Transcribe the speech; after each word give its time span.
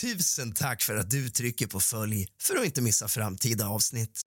Tusen 0.00 0.52
tack 0.52 0.82
för 0.82 0.96
att 0.96 1.10
du 1.10 1.30
trycker 1.30 1.66
på 1.66 1.80
följ 1.80 2.26
för 2.42 2.56
att 2.56 2.64
inte 2.64 2.82
missa 2.82 3.08
framtida 3.08 3.68
avsnitt. 3.68 4.20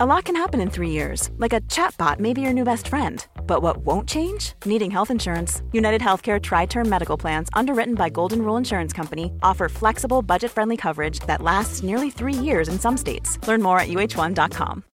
A 0.00 0.06
lot 0.06 0.24
can 0.24 0.36
happen 0.36 0.60
in 0.60 0.70
three 0.70 0.90
years, 0.90 1.30
like 1.38 1.52
a 1.56 1.60
chatbot 1.68 2.18
may 2.18 2.34
be 2.34 2.40
your 2.40 2.52
new 2.52 2.64
best 2.64 2.88
friend. 2.88 3.26
But 3.46 3.62
what 3.62 3.76
won't 3.76 4.08
change? 4.08 4.54
Needing 4.64 4.90
health 4.90 5.10
insurance. 5.10 5.62
United 5.72 6.00
Healthcare 6.00 6.40
Tri 6.40 6.66
Term 6.66 6.88
Medical 6.88 7.20
Plans, 7.20 7.48
underwritten 7.52 7.94
by 7.94 8.08
Golden 8.08 8.42
Rule 8.42 8.58
Insurance 8.58 8.96
Company, 8.96 9.30
offer 9.42 9.68
flexible, 9.68 10.22
budget 10.22 10.50
friendly 10.50 10.76
coverage 10.76 11.20
that 11.26 11.42
lasts 11.42 11.82
nearly 11.82 12.10
three 12.10 12.44
years 12.44 12.68
in 12.68 12.78
some 12.78 12.96
states. 12.96 13.38
Learn 13.48 13.62
more 13.62 13.78
at 13.78 13.88
uh1.com. 13.88 14.82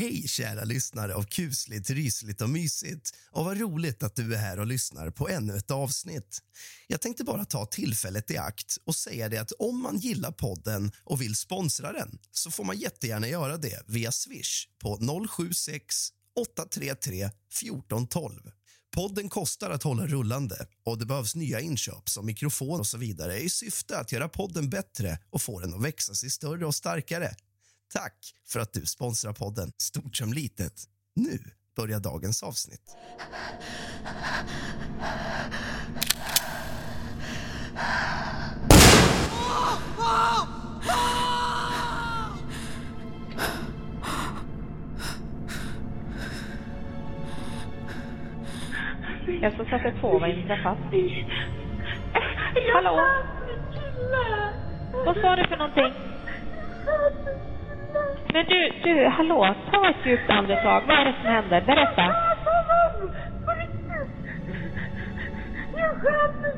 Hej 0.00 0.28
kära 0.28 0.64
lyssnare 0.64 1.14
av 1.14 1.22
kusligt, 1.22 1.90
rysligt 1.90 2.40
och 2.40 2.50
mysigt. 2.50 3.10
Och 3.30 3.44
vad 3.44 3.60
roligt 3.60 4.02
att 4.02 4.16
du 4.16 4.34
är 4.34 4.38
här 4.38 4.58
och 4.58 4.66
lyssnar 4.66 5.10
på 5.10 5.28
ännu 5.28 5.56
ett 5.56 5.70
avsnitt. 5.70 6.42
Jag 6.86 7.00
tänkte 7.00 7.24
bara 7.24 7.44
ta 7.44 7.66
tillfället 7.66 8.30
i 8.30 8.36
akt 8.36 8.76
och 8.84 8.96
säga 8.96 9.28
det 9.28 9.38
att 9.38 9.52
om 9.52 9.82
man 9.82 9.98
gillar 9.98 10.32
podden 10.32 10.92
och 11.04 11.20
vill 11.20 11.36
sponsra 11.36 11.92
den 11.92 12.18
så 12.30 12.50
får 12.50 12.64
man 12.64 12.78
jättegärna 12.78 13.28
göra 13.28 13.56
det 13.56 13.82
via 13.86 14.12
Swish 14.12 14.68
på 14.78 14.98
076 15.28 16.08
833 16.40 17.24
1412. 17.24 18.50
Podden 18.94 19.28
kostar 19.28 19.70
att 19.70 19.82
hålla 19.82 20.06
rullande 20.06 20.66
och 20.84 20.98
det 20.98 21.06
behövs 21.06 21.34
nya 21.34 21.60
inköp 21.60 22.08
som 22.08 22.26
mikrofon 22.26 22.80
och 22.80 22.86
så 22.86 22.98
vidare 22.98 23.38
i 23.40 23.50
syfte 23.50 23.98
att 23.98 24.12
göra 24.12 24.28
podden 24.28 24.70
bättre 24.70 25.18
och 25.30 25.42
få 25.42 25.60
den 25.60 25.74
att 25.74 25.84
växa 25.84 26.14
sig 26.14 26.30
större 26.30 26.66
och 26.66 26.74
starkare. 26.74 27.34
Tack 27.94 28.34
för 28.48 28.60
att 28.60 28.72
du 28.72 28.80
sponsrar 28.80 29.32
podden, 29.32 29.72
stort 29.78 30.16
som 30.16 30.32
litet. 30.32 30.72
Nu 31.14 31.38
börjar 31.76 32.00
dagens 32.00 32.42
avsnitt. 32.42 32.96
Jag 49.42 49.52
ska 49.52 49.64
sätta 49.64 50.00
på 50.00 50.18
vad 50.18 50.30
inträffat. 50.30 50.78
Hallå? 52.74 53.00
Vad 54.92 55.16
sa 55.16 55.36
du 55.36 55.48
för 55.48 55.56
någonting? 55.56 56.10
Men 58.32 58.46
du, 58.46 58.70
du, 58.84 59.08
hallå, 59.08 59.54
ta 59.70 59.88
ett 59.90 60.06
djupt 60.06 60.30
andetag. 60.30 60.82
Vad 60.86 60.98
är 60.98 61.04
det 61.04 61.14
som 61.22 61.30
händer? 61.30 61.60
Berätta. 61.60 62.14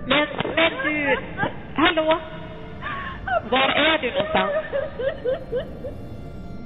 Men, 0.06 0.26
men 0.56 0.72
du, 0.84 1.16
hallå? 1.74 2.18
Var 3.50 3.68
är 3.68 3.98
du 3.98 4.10
någonstans? 4.10 4.52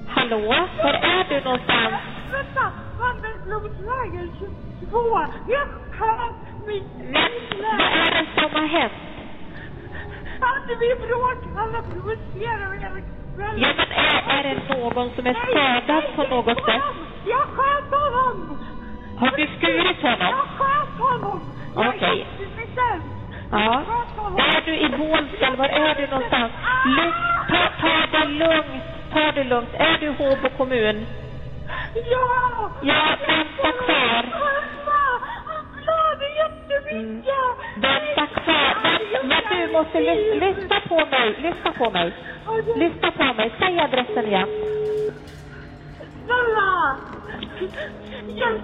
Hallå? 0.09 0.69
Var 0.83 0.93
är 0.93 1.25
du 1.29 1.41
någonstans? 1.45 1.95
Vänta! 2.33 2.73
Vandringsblodsvägen 2.99 4.31
22! 4.81 4.99
Jag 5.49 5.69
sköt 5.91 6.67
min 6.67 6.85
Men, 7.13 7.31
vad 7.63 7.81
är 7.81 8.11
det 8.11 8.27
som 8.41 8.61
har 8.61 8.67
hänt? 8.67 8.93
Hade 10.41 10.75
vi 10.81 10.95
bråk? 11.07 11.39
Alla 11.57 11.83
provocerar 11.83 12.73
hela 12.73 12.79
kvällen. 12.79 13.26
Ja, 13.39 13.69
men 13.77 13.87
är, 13.91 14.39
är 14.39 14.43
det 14.43 14.75
någon 14.79 15.11
som 15.17 15.27
är 15.27 15.35
skadad 15.35 16.05
på 16.17 16.23
något 16.23 16.65
sätt? 16.65 16.83
Jag 17.27 17.43
sköt 17.57 17.91
honom! 18.01 18.59
Har 19.19 19.31
du 19.37 19.47
skurit 19.59 20.03
honom? 20.03 20.19
Jag 20.21 20.47
sköt 20.59 20.99
honom! 20.99 21.41
Okej. 21.75 22.27
Ja. 23.51 23.83
Är 24.39 24.63
du 24.65 24.75
i 24.77 24.89
Bålsta 24.89 25.57
var 25.57 25.69
är 25.69 25.95
du 25.95 26.07
någonstans? 26.07 26.53
Lugn, 26.87 27.13
ta, 27.49 27.71
ta 27.81 28.19
det 28.19 28.25
lugnt. 28.29 28.83
Ta 29.13 29.33
det 29.33 29.45
lugnt. 29.45 29.69
Är 29.75 29.99
du 30.01 30.07
i 30.07 30.09
Håbo 30.09 30.49
kommun? 30.57 31.07
Ja! 31.95 32.71
Ja, 32.83 33.17
vänta 33.27 33.73
kvar. 33.85 34.25
Han 35.47 35.65
blöder 35.75 36.31
jättemycket! 36.37 37.33
Vänta 37.77 38.27
kvar. 38.27 38.46
Men, 39.29 39.43
du 39.51 39.73
måste 39.73 40.01
lys, 40.01 40.43
lyssna 40.43 40.81
på 40.89 40.97
mig. 40.97 41.35
Lyssna 41.43 41.73
på 41.79 41.91
mig. 41.91 42.13
Lyssna 42.77 43.11
på 43.11 43.35
mig. 43.35 43.53
Säg 43.59 43.81
adressen 43.81 44.27
igen. 44.27 44.49
Snälla! 46.25 46.97
Hjälp! 48.29 48.63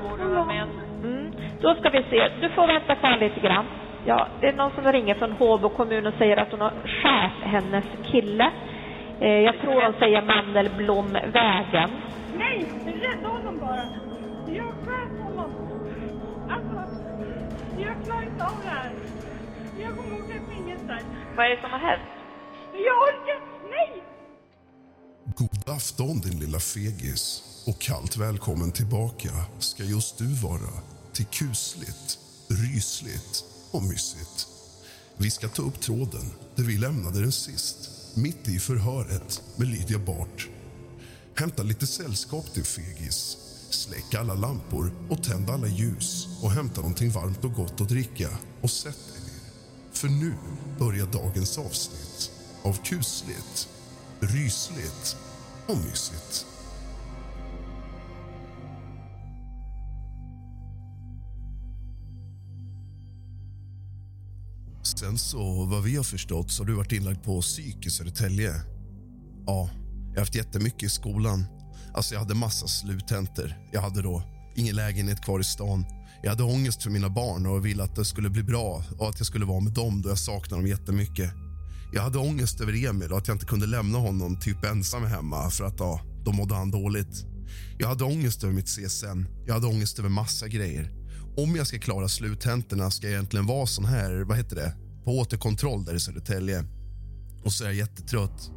Mm. 1.05 1.33
Då 1.61 1.75
ska 1.75 1.91
vi 1.91 2.03
se. 2.11 2.29
Du 2.41 2.49
får 2.49 2.67
vänta 2.67 2.95
kvar 2.95 3.17
lite 3.21 3.41
grann. 3.41 3.65
Ja, 4.05 4.27
det 4.41 4.47
är 4.47 4.53
någon 4.53 4.71
som 4.71 4.93
ringer 4.93 5.15
från 5.15 5.33
Håbo 5.33 5.69
kommun 5.69 6.07
och 6.07 6.15
säger 6.19 6.37
att 6.37 6.51
hon 6.51 6.61
har 6.61 6.73
skärt 6.85 7.43
hennes 7.43 7.85
kille. 8.11 8.51
Eh, 9.21 9.41
jag 9.41 9.61
tror 9.61 9.81
de 9.81 9.93
säger 9.99 10.23
Mandelblomvägen. 10.23 11.91
Nej! 12.39 12.67
Rädda 12.87 13.29
honom 13.29 13.59
bara! 13.59 13.83
Jag 14.47 14.73
sköt 14.85 15.23
honom! 15.23 15.51
Alltså, 16.51 16.95
jag 17.79 18.05
klarar 18.05 18.23
inte 18.23 18.45
av 18.45 18.53
det 18.63 18.69
här. 18.69 18.91
Fängelse. 20.93 21.37
Vad 21.37 21.47
är 21.47 21.51
det 21.51 21.61
som 21.61 21.71
har 21.71 21.79
hänt? 21.79 22.09
Jag 22.87 22.97
orkar... 23.09 23.39
Nej! 23.71 24.05
God 25.37 25.69
afton 25.69 26.21
din 26.21 26.41
lilla 26.41 26.61
fegis 26.61 27.43
och 27.67 27.79
kallt 27.81 28.17
välkommen 28.17 28.73
tillbaka 28.73 29.31
ska 29.59 29.83
just 29.83 30.19
du 30.19 30.35
vara 30.35 30.73
till 31.13 31.27
kusligt, 31.27 32.19
rysligt 32.49 33.45
och 33.71 33.83
mysigt. 33.83 34.47
Vi 35.17 35.31
ska 35.31 35.49
ta 35.49 35.63
upp 35.63 35.81
tråden 35.81 36.27
där 36.55 36.63
vi 36.63 36.79
lämnade 36.79 37.21
den 37.21 37.33
sist, 37.33 37.91
mitt 38.17 38.49
i 38.49 38.59
förhöret 38.59 39.43
med 39.57 39.69
Lydia 39.69 39.99
Bart. 39.99 40.49
Hämta 41.39 41.63
lite 41.63 41.87
sällskap 41.87 42.53
till 42.53 42.65
fegis. 42.65 43.37
Släck 43.71 44.15
alla 44.15 44.35
lampor 44.35 44.93
och 45.11 45.23
tänd 45.23 45.51
alla 45.51 45.67
ljus 45.67 46.27
och 46.43 46.51
hämta 46.51 46.81
någonting 46.81 47.11
varmt 47.11 47.45
och 47.45 47.53
gott 47.53 47.81
att 47.81 47.89
dricka 47.89 48.29
och 48.63 48.71
sätt 48.71 48.99
dig. 49.15 49.22
För 50.03 50.09
nu 50.09 50.35
börjar 50.79 51.07
dagens 51.07 51.59
avsnitt 51.59 52.31
av 52.63 52.73
kusligt, 52.85 53.69
rysligt 54.21 55.17
och 55.69 55.77
mysigt. 55.77 56.47
Sen 64.83 65.19
så, 65.19 65.65
vad 65.65 65.83
vi 65.83 65.97
har 65.97 66.05
förstått, 66.05 66.51
så 66.51 66.63
har 66.63 66.67
du 66.67 66.75
varit 66.75 66.93
inlagd 66.93 67.23
på 67.23 67.41
psyk 67.41 67.87
i 67.87 67.91
Södertälje. 67.91 68.53
Ja, 69.47 69.71
jag 70.07 70.15
har 70.15 70.19
haft 70.19 70.35
jättemycket 70.35 70.83
i 70.83 70.89
skolan. 70.89 71.45
Alltså 71.95 72.15
jag 72.15 72.21
hade 72.21 72.35
massa 72.35 72.67
sluttentor. 72.67 73.55
Jag 73.73 73.81
hade 73.81 74.03
då 74.03 74.23
ingen 74.57 74.77
lägenhet 74.77 75.25
kvar 75.25 75.41
i 75.41 75.45
stan. 75.45 75.85
Jag 76.25 76.31
hade 76.31 76.43
ångest 76.43 76.83
för 76.83 76.91
mina 76.91 77.09
barn 77.09 77.47
och 77.47 77.67
ville 77.67 77.83
att 77.83 77.97
det 77.97 78.05
skulle 78.05 78.31
bli 78.31 78.43
bra 78.43 78.85
och 78.99 79.09
att 79.09 79.19
jag 79.19 79.27
skulle 79.27 79.45
vara 79.45 79.61
med 79.61 79.73
dem 79.73 80.03
då 80.03 80.09
jag 80.09 80.19
saknade 80.19 80.63
dem 80.63 80.69
jättemycket. 80.69 81.31
Jag 81.93 82.03
hade 82.03 82.19
ångest 82.19 82.61
över 82.61 82.87
Emil 82.89 83.13
och 83.13 83.19
att 83.19 83.29
jag 83.29 83.35
inte 83.35 83.47
kunde 83.47 83.67
lämna 83.67 83.99
honom 83.99 84.41
typ 84.41 84.65
ensam 84.65 85.05
hemma 85.05 85.51
för 85.51 85.65
att 85.65 85.79
ja, 85.79 86.01
då 86.25 86.33
mådde 86.33 86.55
han 86.55 86.71
dåligt. 86.71 87.25
Jag 87.79 87.89
hade 87.89 88.05
ångest 88.05 88.45
över 88.45 88.55
mitt 88.55 88.69
CSN. 88.69 89.27
Jag 89.47 89.55
hade 89.55 89.67
ångest 89.67 89.99
över 89.99 90.09
massa 90.09 90.49
grejer. 90.49 90.93
om 91.37 91.57
jag 91.57 91.67
ska 91.67 91.79
klara 91.79 92.09
sluthänterna 92.09 92.91
ska 92.91 93.07
jag 93.07 93.15
egentligen 93.15 93.47
vara 93.47 93.67
sån 93.67 93.85
här, 93.85 94.25
vad 94.29 94.37
heter 94.37 94.57
det, 94.57 94.75
på 95.05 95.19
återkontroll 95.19 95.85
där 95.85 95.95
i 95.95 96.01
Södertälje. 96.01 96.65
Och 97.45 97.53
så 97.53 97.65
är 97.65 97.69
jag 97.69 97.77
jättetrött. 97.77 98.51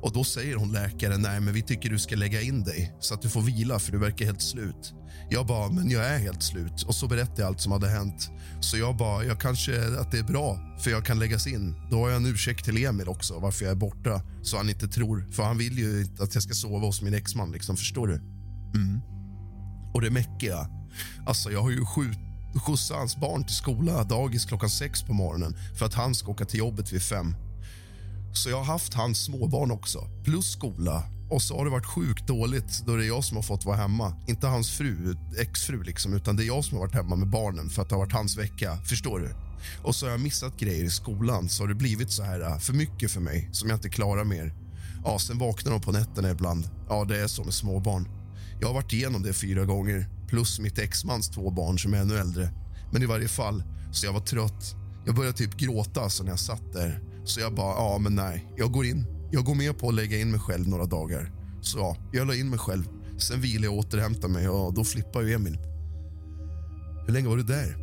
Och 0.00 0.12
då 0.12 0.24
säger 0.24 0.56
hon 0.56 0.72
läkaren, 0.72 1.22
nej 1.22 1.40
men 1.40 1.54
vi 1.54 1.62
tycker 1.62 1.90
du 1.90 1.98
ska 1.98 2.16
lägga 2.16 2.40
in 2.40 2.64
dig 2.64 2.92
så 3.00 3.14
att 3.14 3.22
du 3.22 3.28
får 3.28 3.40
vila 3.40 3.78
för 3.78 3.92
du 3.92 3.98
verkar 3.98 4.24
helt 4.24 4.42
slut. 4.42 4.94
Jag 5.30 5.46
bara, 5.46 5.68
men 5.68 5.90
jag 5.90 6.06
är 6.06 6.18
helt 6.18 6.42
slut. 6.42 6.82
Och 6.82 6.94
så 6.94 7.08
berättade 7.08 7.42
jag 7.42 7.48
allt 7.48 7.60
som 7.60 7.72
hade 7.72 7.88
hänt. 7.88 8.30
Så 8.60 8.76
jag 8.76 8.96
bara, 8.96 9.24
jag 9.24 9.40
kanske 9.40 9.98
att 10.00 10.10
det 10.10 10.18
är 10.18 10.22
bra 10.24 10.58
för 10.80 10.90
jag 10.90 11.04
kan 11.04 11.18
läggas 11.18 11.46
in. 11.46 11.74
Då 11.90 11.96
har 11.96 12.08
jag 12.08 12.16
en 12.16 12.26
ursäkt 12.26 12.64
till 12.64 12.84
Emil 12.84 13.08
också 13.08 13.38
varför 13.38 13.64
jag 13.64 13.72
är 13.72 13.76
borta. 13.76 14.22
Så 14.42 14.56
han 14.56 14.68
inte 14.68 14.88
tror, 14.88 15.26
för 15.32 15.42
han 15.42 15.58
vill 15.58 15.78
ju 15.78 16.00
inte 16.00 16.22
att 16.22 16.34
jag 16.34 16.42
ska 16.42 16.54
sova 16.54 16.86
hos 16.86 17.02
min 17.02 17.14
exman 17.14 17.52
liksom, 17.52 17.76
förstår 17.76 18.06
du? 18.06 18.14
Mm. 18.74 19.00
Och 19.94 20.00
det 20.00 20.10
mäckiga, 20.10 20.68
alltså 21.26 21.50
jag 21.50 21.62
har 21.62 21.70
ju 21.70 21.84
skjut 21.84 22.18
skjutsa 22.60 22.94
hans 22.94 23.16
barn 23.16 23.44
till 23.44 23.54
skola, 23.54 24.04
dagis 24.04 24.44
klockan 24.44 24.70
sex 24.70 25.02
på 25.02 25.12
morgonen 25.12 25.56
för 25.78 25.86
att 25.86 25.94
han 25.94 26.14
ska 26.14 26.30
åka 26.30 26.44
till 26.44 26.58
jobbet 26.58 26.92
vid 26.92 27.02
fem. 27.02 27.34
Så 28.32 28.50
jag 28.50 28.56
har 28.56 28.64
haft 28.64 28.94
hans 28.94 29.24
småbarn 29.24 29.70
också, 29.70 29.98
plus 30.24 30.52
skola. 30.52 31.02
Och 31.30 31.42
så 31.42 31.56
har 31.56 31.64
det 31.64 31.70
varit 31.70 31.86
sjukt 31.86 32.26
dåligt 32.26 32.82
då 32.86 32.96
det 32.96 33.04
är 33.04 33.08
jag 33.08 33.24
som 33.24 33.36
har 33.36 33.42
fått 33.42 33.64
vara 33.64 33.76
hemma. 33.76 34.16
Inte 34.26 34.46
hans 34.46 34.70
fru, 34.70 35.16
exfru, 35.38 35.82
liksom, 35.82 36.14
utan 36.14 36.36
det 36.36 36.44
är 36.44 36.46
jag 36.46 36.64
som 36.64 36.78
har 36.78 36.86
varit 36.86 36.94
hemma 36.94 37.16
med 37.16 37.28
barnen 37.28 37.70
för 37.70 37.82
att 37.82 37.88
det 37.88 37.94
har 37.94 38.00
varit 38.00 38.12
hans 38.12 38.36
vecka. 38.36 38.76
Förstår 38.84 39.18
du? 39.18 39.34
Och 39.82 39.94
så 39.94 40.06
har 40.06 40.10
jag 40.10 40.20
missat 40.20 40.58
grejer 40.58 40.84
i 40.84 40.90
skolan 40.90 41.48
så 41.48 41.62
har 41.62 41.68
det 41.68 41.74
blivit 41.74 42.10
så 42.10 42.22
här 42.22 42.40
äh, 42.40 42.58
för 42.58 42.72
mycket 42.72 43.10
för 43.10 43.20
mig 43.20 43.48
som 43.52 43.68
jag 43.68 43.76
inte 43.76 43.88
klarar 43.88 44.24
mer. 44.24 44.54
Ja, 45.04 45.18
sen 45.18 45.38
vaknar 45.38 45.72
de 45.72 45.80
på 45.80 45.92
nätterna 45.92 46.30
ibland. 46.30 46.68
Ja, 46.88 47.04
det 47.04 47.20
är 47.20 47.26
så 47.26 47.44
med 47.44 47.54
småbarn. 47.54 48.08
Jag 48.60 48.68
har 48.68 48.74
varit 48.74 48.92
igenom 48.92 49.22
det 49.22 49.32
fyra 49.32 49.64
gånger, 49.64 50.08
plus 50.28 50.58
mitt 50.60 50.78
exmans 50.78 51.28
två 51.28 51.50
barn 51.50 51.78
som 51.78 51.94
är 51.94 51.98
ännu 51.98 52.18
äldre. 52.18 52.50
Men 52.92 53.02
i 53.02 53.06
varje 53.06 53.28
fall, 53.28 53.62
så 53.92 54.06
jag 54.06 54.12
var 54.12 54.20
trött. 54.20 54.74
Jag 55.06 55.14
började 55.14 55.36
typ 55.36 55.56
gråta 55.56 56.00
alltså 56.00 56.22
när 56.22 56.30
jag 56.30 56.40
satt 56.40 56.72
där. 56.72 57.11
Så 57.24 57.40
jag 57.40 57.54
bara, 57.54 57.74
ja 57.74 57.98
men 57.98 58.14
nej, 58.14 58.52
jag 58.56 58.72
går 58.72 58.86
in. 58.86 59.06
Jag 59.32 59.44
går 59.44 59.54
med 59.54 59.78
på 59.78 59.88
att 59.88 59.94
lägga 59.94 60.18
in 60.18 60.30
mig 60.30 60.40
själv 60.40 60.68
några 60.68 60.86
dagar. 60.86 61.32
Så 61.60 61.78
ja, 61.78 61.96
jag 62.12 62.26
la 62.26 62.34
in 62.34 62.50
mig 62.50 62.58
själv. 62.58 62.84
Sen 63.18 63.40
vilade 63.40 63.66
jag 63.66 63.74
och 63.74 63.78
återhämtade 63.78 64.32
mig 64.32 64.48
och 64.48 64.74
då 64.74 64.84
flippade 64.84 65.28
ju 65.28 65.34
Emil. 65.34 65.58
Hur 67.06 67.12
länge 67.12 67.28
var 67.28 67.36
du 67.36 67.42
där? 67.42 67.76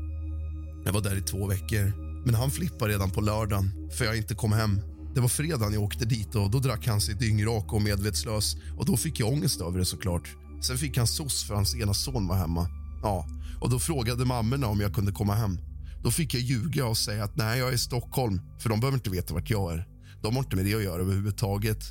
Jag 0.86 0.94
var 0.94 1.02
där 1.02 1.18
i 1.18 1.22
två 1.22 1.48
veckor. 1.48 1.94
Men 2.26 2.36
han 2.36 2.52
flippade 2.52 2.94
redan 2.94 3.12
på 3.12 3.22
lördagen 3.22 3.90
för 3.92 4.06
jag 4.06 4.18
inte 4.18 4.36
kom 4.36 4.52
hem. 4.52 4.82
Det 5.16 5.22
var 5.22 5.28
fredagen 5.28 5.74
jag 5.74 5.84
åkte 5.84 6.06
dit 6.06 6.36
och 6.36 6.52
då 6.52 6.60
drack 6.60 6.88
han 6.88 7.02
sig 7.02 7.16
dyngrak 7.16 7.74
och 7.74 7.82
medvetslös 7.82 8.56
och 8.78 8.86
då 8.86 8.98
fick 8.98 9.20
jag 9.20 9.34
ångest 9.34 9.62
över 9.62 9.80
det 9.80 9.86
såklart. 9.86 10.30
Sen 10.62 10.78
fick 10.78 10.98
han 10.98 11.08
SOS 11.08 11.48
för 11.48 11.56
hans 11.56 11.76
ena 11.76 11.94
son 11.94 12.28
var 12.28 12.36
hemma. 12.36 12.68
Ja, 13.04 13.28
och 13.62 13.70
då 13.70 13.80
frågade 13.80 14.26
mammorna 14.26 14.68
om 14.68 14.80
jag 14.80 14.96
kunde 14.96 15.12
komma 15.12 15.34
hem. 15.34 15.58
Då 16.04 16.12
fick 16.12 16.34
jag 16.34 16.42
ljuga 16.42 16.86
och 16.86 16.98
säga 16.98 17.24
att 17.24 17.38
nej, 17.38 17.60
jag 17.60 17.70
är 17.70 17.74
i 17.74 17.78
Stockholm, 17.78 18.42
för 18.60 18.70
de 18.70 18.80
behöver 18.80 18.98
inte 18.98 19.10
veta 19.10 19.34
vart 19.34 19.50
jag 19.50 19.74
är. 19.74 19.88
De 20.22 20.36
har 20.36 20.44
inte 20.44 20.56
med 20.56 20.66
det 20.66 20.76
att 20.76 20.84
göra 20.84 21.02
överhuvudtaget. 21.02 21.84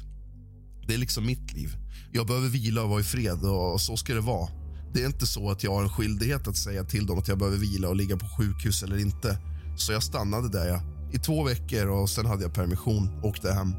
Det 0.86 0.94
är 0.94 0.98
liksom 0.98 1.26
mitt 1.26 1.52
liv. 1.52 1.76
Jag 2.12 2.26
behöver 2.26 2.48
vila 2.48 2.82
och 2.82 2.88
vara 2.88 3.00
i 3.00 3.04
fred 3.04 3.44
och 3.44 3.80
så 3.80 3.96
ska 3.96 4.14
det 4.14 4.20
vara. 4.20 4.48
Det 4.94 5.02
är 5.02 5.06
inte 5.06 5.26
så 5.26 5.50
att 5.50 5.64
jag 5.64 5.74
har 5.74 5.82
en 5.82 5.88
skyldighet 5.88 6.48
att 6.48 6.56
säga 6.56 6.84
till 6.84 7.06
dem 7.06 7.18
att 7.18 7.28
jag 7.28 7.38
behöver 7.38 7.58
vila 7.58 7.88
och 7.88 7.96
ligga 7.96 8.16
på 8.16 8.26
sjukhus 8.38 8.82
eller 8.82 8.98
inte. 8.98 9.38
Så 9.76 9.92
jag 9.92 10.02
stannade 10.02 10.48
där 10.48 10.68
jag, 10.68 10.80
i 11.12 11.18
två 11.18 11.44
veckor 11.44 11.86
och 11.86 12.10
sen 12.10 12.26
hade 12.26 12.42
jag 12.42 12.54
permission 12.54 13.18
och 13.22 13.28
åkte 13.28 13.52
hem. 13.52 13.74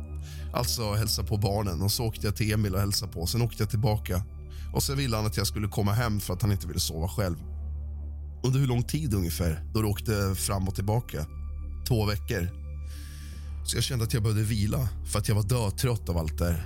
Alltså 0.53 0.93
hälsa 0.93 1.23
på 1.23 1.37
barnen 1.37 1.81
och 1.81 1.91
så 1.91 2.05
åkte 2.05 2.27
jag 2.27 2.35
till 2.35 2.53
Emil 2.53 2.73
och 2.73 2.79
hälsa 2.79 3.07
på. 3.07 3.27
Sen 3.27 3.41
åkte 3.41 3.63
jag 3.63 3.69
tillbaka 3.69 4.23
och 4.73 4.83
sen 4.83 4.97
ville 4.97 5.15
han 5.15 5.25
att 5.25 5.37
jag 5.37 5.47
skulle 5.47 5.67
komma 5.67 5.93
hem 5.93 6.19
för 6.19 6.33
att 6.33 6.41
han 6.41 6.51
inte 6.51 6.67
ville 6.67 6.79
sova 6.79 7.07
själv. 7.07 7.37
Under 8.43 8.59
hur 8.59 8.67
lång 8.67 8.83
tid 8.83 9.13
ungefär 9.13 9.63
då 9.73 9.81
du 9.81 9.87
åkte 9.87 10.35
fram 10.35 10.67
och 10.67 10.75
tillbaka? 10.75 11.25
Två 11.87 12.05
veckor. 12.05 12.49
Så 13.65 13.77
jag 13.77 13.83
kände 13.83 14.05
att 14.05 14.13
jag 14.13 14.23
behövde 14.23 14.43
vila 14.43 14.89
för 15.11 15.19
att 15.19 15.27
jag 15.27 15.35
var 15.35 15.43
dötrött 15.43 16.09
av 16.09 16.17
allt 16.17 16.37
det 16.37 16.63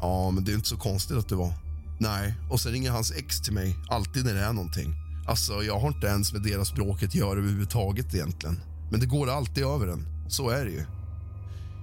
Ja, 0.00 0.30
men 0.30 0.44
det 0.44 0.52
är 0.52 0.54
inte 0.54 0.68
så 0.68 0.76
konstigt 0.76 1.16
att 1.16 1.28
det 1.28 1.34
var. 1.34 1.54
Nej, 1.98 2.34
och 2.50 2.60
sen 2.60 2.72
ringer 2.72 2.90
hans 2.90 3.12
ex 3.12 3.40
till 3.40 3.52
mig 3.52 3.76
alltid 3.88 4.24
när 4.24 4.34
det 4.34 4.40
är 4.40 4.52
någonting. 4.52 4.94
Alltså, 5.26 5.62
jag 5.62 5.80
har 5.80 5.88
inte 5.88 6.06
ens 6.06 6.32
med 6.32 6.42
deras 6.42 6.68
språket 6.68 7.08
att 7.08 7.14
göra 7.14 7.38
överhuvudtaget 7.38 8.14
egentligen. 8.14 8.60
Men 8.90 9.00
det 9.00 9.06
går 9.06 9.30
alltid 9.30 9.64
över 9.64 9.86
en. 9.86 10.06
Så 10.28 10.50
är 10.50 10.64
det 10.64 10.70
ju. 10.70 10.84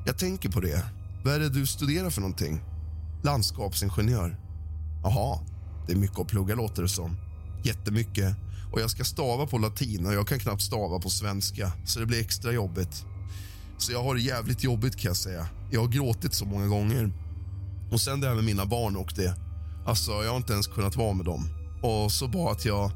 Jag 0.05 0.17
tänker 0.17 0.49
på 0.49 0.59
det. 0.59 0.85
Vad 1.23 1.33
är 1.33 1.39
det 1.39 1.49
du 1.49 1.65
studerar 1.65 2.09
för 2.09 2.21
någonting? 2.21 2.61
Landskapsingenjör. 3.23 4.39
Jaha, 5.03 5.39
det 5.87 5.93
är 5.93 5.97
mycket 5.97 6.19
att 6.19 6.27
plugga 6.27 6.55
låter 6.55 6.81
det 6.81 6.89
som. 6.89 7.17
Jättemycket. 7.63 8.35
Och 8.71 8.81
jag 8.81 8.91
ska 8.91 9.03
stava 9.03 9.45
på 9.45 9.57
latin 9.57 10.05
och 10.05 10.13
jag 10.13 10.27
kan 10.27 10.39
knappt 10.39 10.61
stava 10.61 10.99
på 10.99 11.09
svenska 11.09 11.71
så 11.85 11.99
det 11.99 12.05
blir 12.05 12.19
extra 12.19 12.51
jobbigt. 12.51 13.05
Så 13.77 13.91
jag 13.91 14.03
har 14.03 14.15
det 14.15 14.21
jävligt 14.21 14.63
jobbigt 14.63 14.95
kan 14.95 15.09
jag 15.09 15.17
säga. 15.17 15.47
Jag 15.71 15.81
har 15.81 15.87
gråtit 15.87 16.33
så 16.33 16.45
många 16.45 16.67
gånger. 16.67 17.11
Och 17.91 18.01
sen 18.01 18.21
det 18.21 18.27
här 18.27 18.35
med 18.35 18.43
mina 18.43 18.65
barn 18.65 18.95
och 18.95 19.13
det. 19.15 19.35
Alltså, 19.85 20.11
jag 20.11 20.29
har 20.29 20.37
inte 20.37 20.53
ens 20.53 20.67
kunnat 20.67 20.95
vara 20.95 21.13
med 21.13 21.25
dem. 21.25 21.49
Och 21.83 22.11
så 22.11 22.27
bara 22.27 22.51
att 22.51 22.65
jag... 22.65 22.91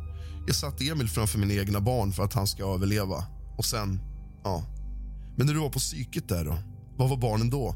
Jag 0.48 0.56
satte 0.56 0.90
Emil 0.90 1.10
framför 1.10 1.40
mina 1.40 1.54
egna 1.54 1.82
barn 1.82 2.12
för 2.12 2.24
att 2.24 2.34
han 2.34 2.48
ska 2.48 2.74
överleva. 2.74 3.26
Och 3.58 3.66
sen, 3.66 4.00
ja. 4.44 4.64
Men 5.38 5.48
när 5.48 5.54
du 5.54 5.60
var 5.60 5.70
på 5.70 5.80
psyket 5.80 6.30
där 6.30 6.46
då? 6.46 6.58
Var 6.98 7.08
var 7.08 7.18
barnen 7.18 7.50
då? 7.50 7.76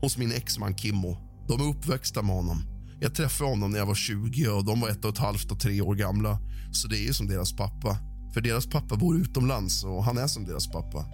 Hos 0.00 0.18
min 0.18 0.32
exman 0.32 0.76
Kimmo. 0.76 1.16
De 1.48 1.60
är 1.60 1.68
uppväxta 1.70 2.22
med 2.22 2.34
honom. 2.34 2.62
Jag 3.00 3.14
träffade 3.14 3.50
honom 3.50 3.70
när 3.70 3.78
jag 3.78 3.86
var 3.86 3.94
20 3.94 4.48
och 4.48 4.64
de 4.64 4.80
var 4.80 4.88
ett 4.88 5.04
och 5.04 5.12
ett 5.12 5.18
halvt 5.18 5.50
och 5.50 5.60
tre 5.60 5.80
år 5.80 5.94
gamla. 5.94 6.38
Så 6.72 6.88
det 6.88 7.08
är 7.08 7.12
som 7.12 7.28
deras 7.28 7.52
pappa. 7.52 7.98
För 8.34 8.40
deras 8.40 8.66
pappa 8.66 8.96
bor 8.96 9.16
utomlands 9.16 9.84
och 9.84 10.04
han 10.04 10.18
är 10.18 10.26
som 10.26 10.44
deras 10.44 10.68
pappa. 10.68 11.06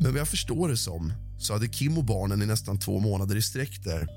Men 0.00 0.12
vad 0.12 0.20
jag 0.20 0.28
förstår 0.28 0.68
det 0.68 0.76
som 0.76 1.12
så 1.38 1.52
hade 1.52 1.68
Kim 1.68 1.98
och 1.98 2.04
barnen 2.04 2.42
i 2.42 2.46
nästan 2.46 2.78
två 2.78 3.00
månader 3.00 3.36
i 3.36 3.42
sträck 3.42 3.84
där. 3.84 4.08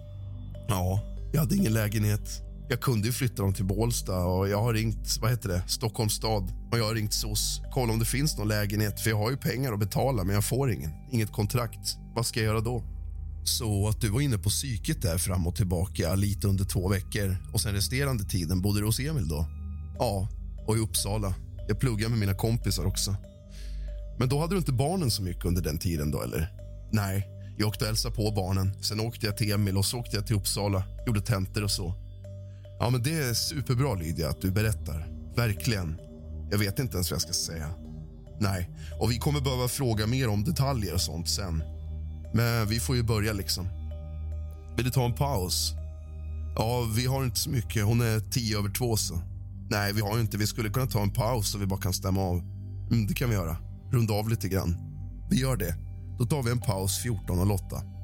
Ja, 0.68 1.00
jag 1.34 1.40
hade 1.40 1.56
ingen 1.56 1.74
lägenhet. 1.74 2.42
Jag 2.70 2.82
kunde 2.82 3.08
ju 3.08 3.14
flytta 3.14 3.42
dem 3.42 3.54
till 3.54 3.66
Bålsta 3.66 4.18
och 4.18 4.50
jag 4.50 4.62
har 4.62 4.74
ringt 4.74 5.18
vad 5.22 5.32
heter 5.32 5.50
det, 5.50 5.64
Stockholms 5.68 6.14
stad 6.14 6.54
och 6.72 6.78
jag 6.80 6.86
har 6.86 6.94
ringt 6.96 7.14
SOS. 7.14 7.62
Kolla 7.74 7.94
om 7.94 8.00
det 8.00 8.06
finns 8.06 8.38
någon 8.38 8.48
lägenhet 8.48 9.00
för 9.00 9.10
jag 9.10 9.18
har 9.18 9.32
ju 9.32 9.38
pengar 9.38 9.74
att 9.74 9.80
betala 9.80 10.24
men 10.24 10.36
jag 10.36 10.46
får 10.46 10.72
ingen. 10.72 10.92
Inget 11.12 11.32
kontrakt. 11.32 11.98
Vad 12.16 12.26
ska 12.26 12.40
jag 12.40 12.46
göra 12.46 12.62
då? 12.62 12.84
Så 13.44 13.88
att 13.88 14.02
du 14.02 14.10
var 14.10 14.22
inne 14.22 14.38
på 14.38 14.50
psyket 14.50 15.02
där 15.02 15.18
fram 15.18 15.48
och 15.48 15.56
tillbaka 15.56 16.16
lite 16.16 16.48
under 16.48 16.66
två 16.66 16.90
veckor 16.90 17.38
och 17.54 17.62
sen 17.62 17.74
resterande 17.74 18.24
tiden 18.24 18.62
bodde 18.62 18.80
du 18.80 18.86
hos 18.86 19.00
Emil 19.00 19.28
då? 19.28 19.46
Ja, 20.00 20.28
och 20.68 20.76
i 20.76 20.80
Uppsala. 20.80 21.34
Jag 21.68 21.80
pluggade 21.80 22.10
med 22.10 22.20
mina 22.20 22.34
kompisar 22.34 22.86
också. 22.86 23.16
Men 24.20 24.30
då 24.30 24.40
hade 24.40 24.54
du 24.54 24.58
inte 24.58 24.72
barnen 24.72 25.12
så 25.12 25.24
mycket 25.24 25.46
under 25.46 25.62
den 25.62 25.78
tiden 25.78 26.12
då 26.12 26.22
eller? 26.22 26.54
Nej, 26.92 27.28
jag 27.58 27.68
åkte 27.68 27.84
och 27.84 27.88
hälsade 27.88 28.16
på 28.16 28.32
barnen. 28.32 28.84
Sen 28.84 29.00
åkte 29.00 29.26
jag 29.26 29.38
till 29.38 29.52
Emil 29.52 29.78
och 29.78 29.86
så 29.86 30.00
åkte 30.00 30.16
jag 30.16 30.28
till 30.28 30.36
Uppsala, 30.36 30.84
gjorde 31.08 31.22
tentor 31.22 31.64
och 31.64 31.72
så. 31.72 31.94
Ja, 32.80 32.90
men 32.90 33.04
det 33.04 33.14
är 33.14 33.34
superbra 33.34 33.94
Lydia 33.94 34.30
att 34.30 34.42
du 34.42 34.52
berättar. 34.52 35.08
Verkligen. 35.36 35.98
Jag 36.52 36.58
vet 36.58 36.80
inte 36.80 36.94
ens 36.94 37.12
vad 37.12 37.16
jag 37.16 37.22
ska 37.22 37.34
säga. 37.34 37.70
Nej, 38.40 38.70
och 39.00 39.12
vi 39.12 39.18
kommer 39.18 39.42
behöva 39.42 39.68
fråga 39.68 40.08
mer 40.08 40.28
om 40.28 40.44
detaljer 40.44 40.94
och 40.94 41.02
sånt 41.02 41.30
sen. 41.30 41.64
Men 42.34 42.68
vi 42.68 42.80
får 42.80 42.96
ju 42.96 43.04
börja 43.04 43.34
liksom. 43.34 43.68
Vill 44.76 44.86
du 44.86 44.92
ta 44.92 45.06
en 45.06 45.14
paus? 45.14 45.74
Ja, 46.56 46.82
vi 46.96 47.06
har 47.06 47.24
inte 47.24 47.40
så 47.40 47.50
mycket. 47.50 47.86
Hon 47.86 48.02
är 48.02 48.20
tio 48.20 48.58
över 48.58 48.70
två 48.70 48.98
så. 48.98 49.22
Nej, 49.70 49.94
vi 49.94 50.02
har 50.02 50.20
inte. 50.20 50.38
Vi 50.38 50.48
skulle 50.48 50.70
kunna 50.70 50.86
ta 50.86 51.02
en 51.02 51.14
paus 51.14 51.52
så 51.52 51.58
vi 51.58 51.66
bara 51.66 51.82
kan 51.82 51.94
stämma 51.94 52.22
av. 52.22 52.40
Mm, 52.92 53.08
det 53.08 53.14
kan 53.14 53.30
vi 53.30 53.36
göra. 53.36 53.58
Runda 53.92 54.14
av 54.14 54.30
lite 54.30 54.48
grann. 54.48 54.78
Vi 55.30 55.42
gör 55.42 55.58
det. 55.58 55.76
Då 56.20 56.26
tar 56.26 56.44
vi 56.44 56.52
en 56.52 56.62
paus 56.62 57.06
14.08. 57.06 57.96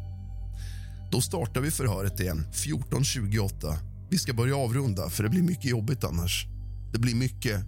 Då 1.11 1.21
startar 1.21 1.61
vi 1.61 1.71
förhöret 1.71 2.19
igen 2.19 2.47
14.28. 2.53 3.75
Vi 4.09 4.17
ska 4.17 4.33
börja 4.33 4.55
avrunda, 4.57 5.09
för 5.09 5.23
det 5.23 5.29
blir 5.29 5.41
mycket 5.43 5.65
jobbigt 5.65 6.03
annars. 6.03 6.45
Det 6.93 6.99
blir 6.99 7.15
mycket. 7.15 7.61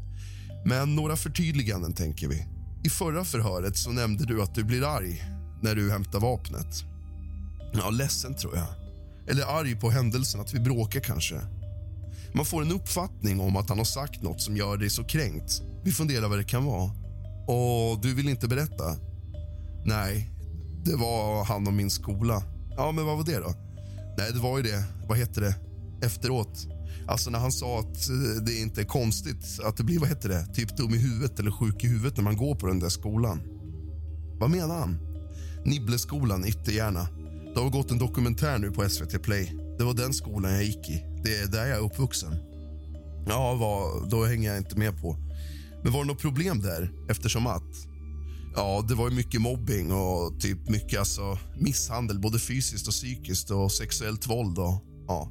Men 0.66 0.96
några 0.96 1.16
förtydliganden 1.16 1.94
tänker 1.94 2.28
vi. 2.28 2.48
I 2.84 2.90
förra 2.90 3.26
förhöret 3.26 3.78
så 3.78 3.92
nämnde 3.92 4.26
du 4.26 4.42
att 4.42 4.56
du 4.56 4.64
blir 4.64 4.84
arg 4.84 5.24
när 5.62 5.76
du 5.76 5.92
hämtar 5.92 6.20
vapnet. 6.20 6.84
Ja, 7.74 7.90
ledsen 7.90 8.36
tror 8.36 8.58
jag. 8.58 8.68
Eller 9.28 9.60
arg 9.60 9.76
på 9.76 9.90
händelsen 9.90 10.42
att 10.42 10.54
vi 10.54 10.60
bråkar 10.60 11.00
kanske. 11.00 11.36
Man 12.36 12.46
får 12.46 12.62
en 12.62 12.72
uppfattning 12.72 13.40
om 13.40 13.56
att 13.56 13.70
han 13.70 13.78
har 13.78 13.86
sagt 13.86 14.22
nåt 14.22 14.42
som 14.42 14.58
gör 14.58 14.78
dig 14.78 14.90
så 14.90 15.04
kränkt. 15.04 15.62
Vi 15.84 15.92
funderar 15.92 16.28
vad 16.28 16.38
det 16.38 16.44
kan 16.44 16.66
vara. 16.66 16.92
Och 17.48 18.02
du 18.02 18.14
vill 18.14 18.30
inte 18.30 18.48
berätta? 18.48 18.96
Nej, 19.86 20.32
det 20.86 20.96
var 20.96 21.44
han 21.44 21.68
om 21.68 21.76
min 21.76 21.90
skola. 21.90 22.44
Ja, 22.78 22.92
men 22.92 23.06
vad 23.06 23.18
var 23.18 23.24
det 23.24 23.40
då? 23.40 23.54
Nej, 24.18 24.32
det 24.34 24.40
var 24.40 24.58
ju 24.58 24.64
det. 24.64 24.84
Vad 25.08 25.18
heter 25.18 25.42
det? 25.42 25.56
Efteråt. 26.06 26.68
Alltså 27.08 27.30
när 27.30 27.40
han 27.40 27.52
sa 27.52 27.80
att 27.80 28.10
eh, 28.10 28.44
det 28.46 28.60
inte 28.60 28.82
är 28.82 28.86
konstigt 28.86 29.60
att 29.64 29.78
det 29.78 29.84
blir, 29.84 30.00
vad 30.00 30.10
heter 30.10 30.30
det, 30.30 30.46
typ 30.54 30.78
dum 30.78 30.94
i 30.94 30.98
huvudet 30.98 31.40
eller 31.40 31.52
sjuk 31.52 31.84
i 31.84 31.88
huvudet 31.88 32.18
när 32.18 32.24
man 32.24 32.38
går 32.38 32.56
på 32.56 32.68
den 32.68 32.80
där 32.80 32.90
skolan. 32.90 33.42
Vad 34.40 34.50
menar 34.50 34.80
han? 34.80 34.98
Nibbleskolan, 35.66 36.46
Ytterhärna. 36.46 37.08
Det 37.54 37.60
har 37.60 37.70
gått 37.70 37.92
en 37.92 37.98
dokumentär 37.98 38.58
nu 38.58 38.72
på 38.72 38.90
SVT 38.90 39.24
Play. 39.24 39.54
Det 39.78 39.84
var 39.84 39.94
den 39.94 40.14
skolan 40.14 40.54
jag 40.54 40.64
gick 40.64 40.90
i. 40.90 41.13
Det 41.24 41.40
är 41.40 41.48
där 41.48 41.66
jag 41.66 41.78
är 41.78 41.82
uppvuxen. 41.82 42.36
Ja, 43.28 43.56
vad, 43.56 44.10
då 44.10 44.26
hänger 44.26 44.50
jag 44.50 44.58
inte 44.58 44.78
med 44.78 45.02
på. 45.02 45.18
Men 45.84 45.94
var 45.94 46.00
det 46.00 46.08
något 46.08 46.22
problem 46.22 46.62
där 46.62 46.92
eftersom 47.10 47.48
att? 47.48 47.88
Ja, 48.56 48.86
det 48.88 48.96
var 48.96 49.10
ju 49.10 49.16
mycket 49.16 49.42
mobbing 49.42 49.92
och 49.92 50.40
typ 50.40 50.70
mycket 50.70 51.00
alltså, 51.00 51.40
misshandel, 51.60 52.20
både 52.20 52.40
fysiskt 52.40 52.88
och 52.88 52.94
psykiskt 52.94 53.52
och 53.52 53.72
sexuellt 53.72 54.28
våld. 54.28 54.58
Och, 54.58 54.84
ja. 55.08 55.30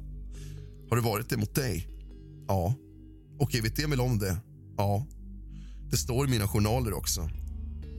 Har 0.89 0.95
det 0.95 1.01
varit 1.03 1.29
det 1.29 1.37
mot 1.37 1.55
dig? 1.55 1.87
Ja. 2.47 2.73
Okej, 3.39 3.61
vet 3.61 3.79
Emil 3.79 4.01
om 4.01 4.19
det? 4.19 4.37
Ja. 4.77 5.05
Det 5.91 5.97
står 5.97 6.27
i 6.27 6.29
mina 6.29 6.47
journaler 6.47 6.93
också. 6.93 7.29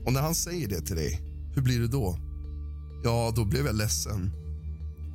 Och 0.05 0.13
när 0.13 0.21
han 0.21 0.35
säger 0.35 0.67
det 0.67 0.81
till 0.81 0.95
dig, 0.95 1.21
hur 1.55 1.61
blir 1.61 1.79
det 1.79 1.87
då? 1.87 2.17
Ja, 3.03 3.33
då 3.35 3.45
blev 3.45 3.65
jag 3.65 3.75
ledsen. 3.75 4.31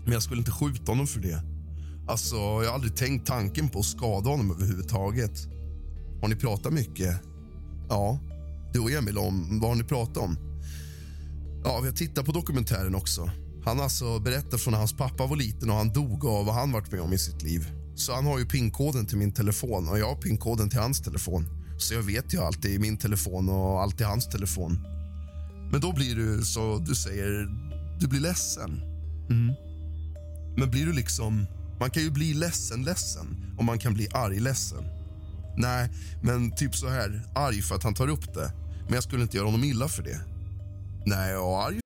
Men 0.05 0.13
jag 0.13 0.23
skulle 0.23 0.39
inte 0.39 0.51
skjuta 0.51 0.93
honom 0.93 1.07
för 1.07 1.21
det. 1.21 1.50
Alltså, 2.11 2.37
jag 2.37 2.67
har 2.67 2.75
aldrig 2.75 2.97
tänkt 2.97 3.27
tanken 3.27 3.69
på 3.69 3.79
att 3.79 3.85
skada 3.85 4.31
honom 4.31 4.51
överhuvudtaget. 4.51 5.47
Har 6.21 6.29
ni 6.29 6.37
pratat 6.37 6.73
mycket? 6.73 7.21
Ja. 7.89 8.19
Du 8.73 8.81
och 8.81 8.91
Emil, 8.91 9.19
om 9.19 9.61
vad 9.61 9.71
har 9.71 9.77
ni 9.77 9.85
pratat 9.85 10.17
om? 10.17 10.37
Ja, 11.65 11.81
vi 11.81 11.89
har 11.89 11.97
tittat 11.97 12.27
på 12.27 12.33
dokumentären 12.33 12.95
också. 12.95 13.31
Han 13.65 13.81
alltså 13.81 14.19
berättar 14.19 14.59
från 14.59 14.73
när 14.73 14.79
hans 14.79 14.97
pappa 14.97 15.27
var 15.27 15.37
liten 15.37 15.71
och 15.71 15.77
han 15.77 15.93
dog 15.93 16.25
och 16.25 16.47
vad 16.47 16.55
han 16.55 16.73
varit 16.73 16.93
med 16.93 17.01
om 17.01 17.13
i 17.13 17.19
sitt 17.19 17.43
liv. 17.43 17.73
Så 17.95 18.15
han 18.15 18.27
har 18.27 18.39
ju 18.39 18.45
pinkoden 18.45 19.07
till 19.07 19.19
min 19.19 19.33
telefon 19.33 19.89
och 19.89 19.99
jag 19.99 20.09
har 20.09 20.17
pinkoden 20.17 20.71
till 20.71 20.79
hans 20.79 21.03
telefon. 21.03 21.49
Så 21.79 21.95
jag 21.95 22.03
vet 22.03 22.35
ju 22.35 22.39
allt 22.39 22.65
i 22.65 22.79
min 22.79 22.97
telefon 22.97 23.49
och 23.49 23.83
allt 23.83 24.01
i 24.01 24.05
hans 24.05 24.29
telefon. 24.29 24.79
Men 25.73 25.81
då 25.81 25.93
blir 25.93 26.17
du, 26.17 26.45
så 26.45 26.79
du 26.79 26.95
säger, 26.95 27.49
du 28.01 28.09
blir 28.09 28.21
ledsen. 28.21 28.83
Mm. 29.31 29.55
Men 30.57 30.71
blir 30.71 30.87
du 30.87 30.93
liksom... 30.93 31.47
Man 31.81 31.91
kan 31.91 32.03
ju 32.03 32.11
bli 32.11 32.35
ledsen 32.35 32.83
ledsen 32.83 33.55
och 33.59 33.65
man 33.65 33.79
kan 33.79 33.95
bli 33.95 34.09
arg 34.13 34.41
ledsen. 34.41 34.85
Nej, 35.57 35.91
men 36.23 36.57
typ 36.57 36.75
så 36.75 36.89
här, 36.89 37.23
arg 37.35 37.63
för 37.63 37.75
att 37.75 37.83
han 37.83 37.95
tar 37.95 38.09
upp 38.09 38.35
det. 38.35 38.53
Men 38.85 38.95
jag 38.95 39.03
skulle 39.03 39.23
inte 39.23 39.37
göra 39.37 39.47
honom 39.47 39.65
illa 39.65 39.89
för 39.89 40.03
det. 40.03 40.21
Nej, 41.07 41.37
och 41.37 41.63
arg 41.63 41.81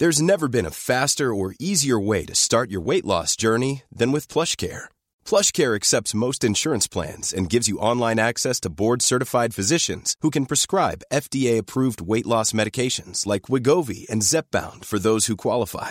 There's 0.00 0.22
never 0.22 0.48
been 0.48 0.66
a 0.66 0.70
faster 0.70 1.24
or 1.24 1.54
easier 1.60 2.08
way 2.08 2.26
to 2.26 2.34
start 2.34 2.70
your 2.70 2.86
weight 2.86 3.04
loss 3.04 3.36
journey 3.36 3.82
than 3.98 4.12
with 4.12 4.32
PlushCare. 4.32 4.84
PlushCare 5.24 5.76
accepts 5.76 6.14
most 6.14 6.44
insurance 6.44 6.88
plans 6.88 7.32
and 7.32 7.52
gives 7.52 7.68
you 7.68 7.78
online 7.78 8.18
access 8.18 8.60
to 8.60 8.70
board-certified 8.70 9.54
physicians 9.54 10.16
who 10.22 10.30
can 10.30 10.46
prescribe 10.46 11.04
FDA-approved 11.12 12.00
weight 12.00 12.26
loss 12.26 12.52
medications 12.52 13.26
like 13.26 13.42
Wigovi 13.42 14.08
and 14.10 14.22
Zepbound 14.22 14.84
for 14.84 14.98
those 14.98 15.26
who 15.26 15.36
qualify. 15.36 15.90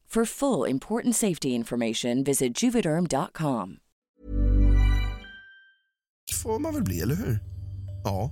For 0.13 0.25
full 0.25 0.69
important 0.69 1.15
safety 1.15 1.47
information, 1.47 2.23
visit 2.23 2.63
juvederm.com. 2.63 3.77
får 6.43 6.59
man 6.59 6.73
väl 6.73 6.83
bli, 6.83 7.01
eller 7.01 7.15
hur? 7.15 7.39
Ja. 8.03 8.31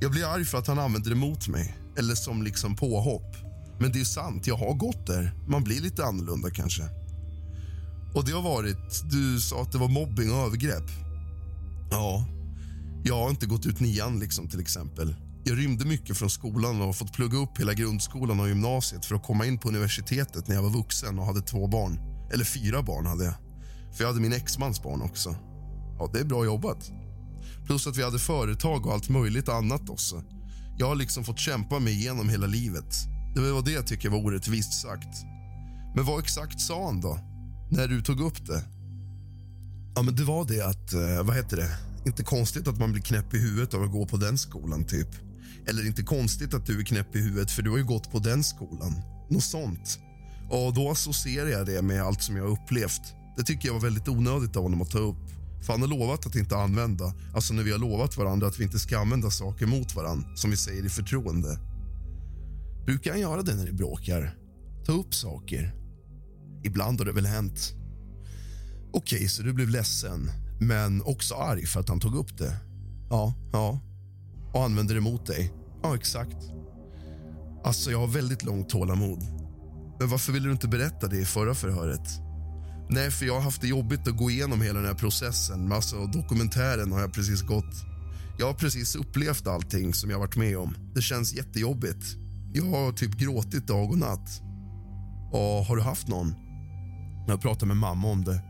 Jag 0.00 0.10
blir 0.10 0.24
arg 0.24 0.44
för 0.44 0.58
att 0.58 0.66
han 0.66 0.78
använder 0.78 1.10
det 1.10 1.16
mot 1.16 1.48
mig, 1.48 1.76
eller 1.98 2.14
som 2.14 2.42
liksom 2.42 2.76
påhopp. 2.76 3.36
Men 3.80 3.92
det 3.92 4.00
är 4.00 4.04
sant, 4.04 4.46
jag 4.46 4.56
har 4.56 4.74
gått 4.74 5.06
där. 5.06 5.32
Man 5.48 5.64
blir 5.64 5.80
lite 5.80 6.04
annorlunda 6.04 6.50
kanske. 6.50 6.82
Och 8.14 8.24
det 8.24 8.32
har 8.32 8.42
varit... 8.42 9.10
Du 9.10 9.40
sa 9.40 9.62
att 9.62 9.72
det 9.72 9.78
var 9.78 9.88
mobbing 9.88 10.32
och 10.32 10.38
övergrepp. 10.38 10.90
Ja. 11.90 12.24
Jag 13.04 13.16
har 13.16 13.30
inte 13.30 13.46
gått 13.46 13.66
ut 13.66 13.80
nian, 13.80 14.18
liksom, 14.18 14.48
till 14.48 14.60
exempel. 14.60 15.16
Jag 15.44 15.58
rymde 15.58 15.84
mycket 15.84 16.16
från 16.16 16.30
skolan 16.30 16.80
och 16.80 16.86
har 16.86 16.92
fått 16.92 17.12
plugga 17.12 17.38
upp 17.38 17.60
hela 17.60 17.74
grundskolan 17.74 18.40
och 18.40 18.48
gymnasiet 18.48 19.04
för 19.04 19.14
att 19.14 19.22
komma 19.22 19.46
in 19.46 19.58
på 19.58 19.68
universitetet 19.68 20.48
när 20.48 20.54
jag 20.54 20.62
var 20.62 20.70
vuxen 20.70 21.18
och 21.18 21.26
hade 21.26 21.40
två 21.40 21.66
barn. 21.66 21.98
Eller 22.32 22.44
fyra 22.44 22.82
barn 22.82 23.06
hade 23.06 23.24
jag. 23.24 23.34
För 23.92 24.04
jag 24.04 24.08
hade 24.08 24.20
min 24.20 24.32
exmans 24.32 24.82
barn 24.82 25.02
också. 25.02 25.36
Ja, 25.98 26.10
det 26.12 26.20
är 26.20 26.24
bra 26.24 26.44
jobbat. 26.44 26.90
Plus 27.66 27.86
att 27.86 27.96
vi 27.96 28.04
hade 28.04 28.18
företag 28.18 28.86
och 28.86 28.92
allt 28.92 29.08
möjligt 29.08 29.48
annat 29.48 29.90
också. 29.90 30.22
Jag 30.78 30.88
har 30.88 30.94
liksom 30.94 31.24
fått 31.24 31.38
kämpa 31.38 31.78
mig 31.78 31.92
igenom 31.92 32.28
hela 32.28 32.46
livet. 32.46 32.94
Det 33.34 33.40
var 33.40 33.62
det 33.62 33.72
jag 33.72 33.86
tycker 33.86 34.08
var 34.08 34.18
orättvist 34.18 34.72
sagt. 34.72 35.24
Men 35.94 36.04
vad 36.04 36.20
exakt 36.20 36.60
sa 36.60 36.84
han 36.84 37.00
då? 37.00 37.18
När 37.70 37.88
du 37.88 38.02
tog 38.02 38.20
upp 38.20 38.46
det? 38.46 38.64
Ja, 39.94 40.02
men 40.02 40.16
det 40.16 40.24
var 40.24 40.44
det 40.44 40.66
att, 40.66 40.92
eh, 40.92 41.26
vad 41.26 41.36
heter 41.36 41.56
det? 41.56 41.70
Inte 42.06 42.24
konstigt 42.24 42.68
att 42.68 42.78
man 42.78 42.92
blir 42.92 43.02
knäpp 43.02 43.34
i 43.34 43.38
huvudet 43.38 43.74
av 43.74 43.82
att 43.82 43.92
gå 43.92 44.06
på 44.06 44.16
den 44.16 44.38
skolan, 44.38 44.84
typ. 44.84 45.27
Eller 45.66 45.86
inte 45.86 46.02
konstigt 46.02 46.54
att 46.54 46.66
du 46.66 46.80
är 46.80 46.84
knäpp 46.84 47.16
i 47.16 47.18
huvudet, 47.18 47.50
för 47.50 47.62
du 47.62 47.70
har 47.70 47.78
ju 47.78 47.84
gått 47.84 48.12
på 48.12 48.18
den 48.18 48.44
skolan. 48.44 49.02
Något 49.30 49.44
sånt. 49.44 49.98
Ja, 50.50 50.72
då 50.74 50.90
associerar 50.90 51.48
jag 51.48 51.66
det 51.66 51.82
med 51.82 52.02
allt 52.02 52.22
som 52.22 52.36
jag 52.36 52.44
har 52.44 52.50
upplevt. 52.50 53.14
Det 53.36 53.42
tycker 53.42 53.68
jag 53.68 53.74
var 53.74 53.80
väldigt 53.80 54.08
onödigt 54.08 54.56
av 54.56 54.62
honom 54.62 54.82
att 54.82 54.90
ta 54.90 54.98
upp. 54.98 55.28
För 55.62 55.72
han 55.72 55.80
har 55.82 55.88
lovat 55.88 56.26
att 56.26 56.34
inte 56.34 56.56
använda, 56.56 57.12
alltså 57.34 57.54
när 57.54 57.62
vi 57.62 57.72
har 57.72 57.78
lovat 57.78 58.16
varandra 58.16 58.46
att 58.46 58.60
vi 58.60 58.64
inte 58.64 58.78
ska 58.78 58.98
använda 58.98 59.30
saker 59.30 59.66
mot 59.66 59.94
varandra, 59.94 60.36
som 60.36 60.50
vi 60.50 60.56
säger 60.56 60.86
i 60.86 60.88
förtroende. 60.88 61.58
Brukar 62.86 63.10
han 63.10 63.20
göra 63.20 63.42
det 63.42 63.54
när 63.54 63.64
ni 63.64 63.72
bråkar? 63.72 64.34
Ta 64.86 64.92
upp 64.92 65.14
saker? 65.14 65.74
Ibland 66.64 67.00
har 67.00 67.06
det 67.06 67.12
väl 67.12 67.26
hänt. 67.26 67.74
Okej, 68.92 69.28
så 69.28 69.42
du 69.42 69.52
blev 69.52 69.68
ledsen, 69.68 70.30
men 70.60 71.02
också 71.02 71.34
arg 71.34 71.66
för 71.66 71.80
att 71.80 71.88
han 71.88 72.00
tog 72.00 72.16
upp 72.16 72.38
det? 72.38 72.56
Ja, 73.10 73.34
ja. 73.52 73.80
Och 74.52 74.64
använder 74.64 74.94
det 74.94 75.00
mot 75.00 75.26
dig? 75.26 75.52
Ja, 75.82 75.94
exakt. 75.94 76.36
Alltså, 77.64 77.90
jag 77.90 77.98
har 77.98 78.06
väldigt 78.06 78.44
långt 78.44 78.68
tålamod. 78.68 79.22
Men 79.98 80.08
varför 80.08 80.32
ville 80.32 80.46
du 80.46 80.52
inte 80.52 80.68
berätta 80.68 81.06
det 81.06 81.16
i 81.16 81.24
förra 81.24 81.54
förhöret? 81.54 82.08
Nej, 82.90 83.10
för 83.10 83.26
jag 83.26 83.34
har 83.34 83.40
haft 83.40 83.60
det 83.60 83.68
jobbigt 83.68 84.08
att 84.08 84.16
gå 84.16 84.30
igenom 84.30 84.62
hela 84.62 84.78
den 84.78 84.88
här 84.88 84.94
processen. 84.94 85.72
Alltså, 85.72 86.06
dokumentären 86.06 86.92
har 86.92 87.00
jag 87.00 87.12
precis 87.12 87.42
gått. 87.42 87.74
Jag 88.38 88.46
har 88.46 88.54
precis 88.54 88.96
upplevt 88.96 89.46
allting 89.46 89.94
som 89.94 90.10
jag 90.10 90.18
varit 90.18 90.36
med 90.36 90.58
om. 90.58 90.74
Det 90.94 91.02
känns 91.02 91.34
jättejobbigt. 91.34 92.04
Jag 92.52 92.64
har 92.64 92.92
typ 92.92 93.14
gråtit 93.14 93.66
dag 93.66 93.90
och 93.90 93.98
natt. 93.98 94.42
Och 95.32 95.64
har 95.64 95.76
du 95.76 95.82
haft 95.82 96.08
någon? 96.08 96.34
Jag 97.28 97.40
pratar 97.40 97.66
med 97.66 97.76
mamma 97.76 98.08
om 98.08 98.24
det. 98.24 98.42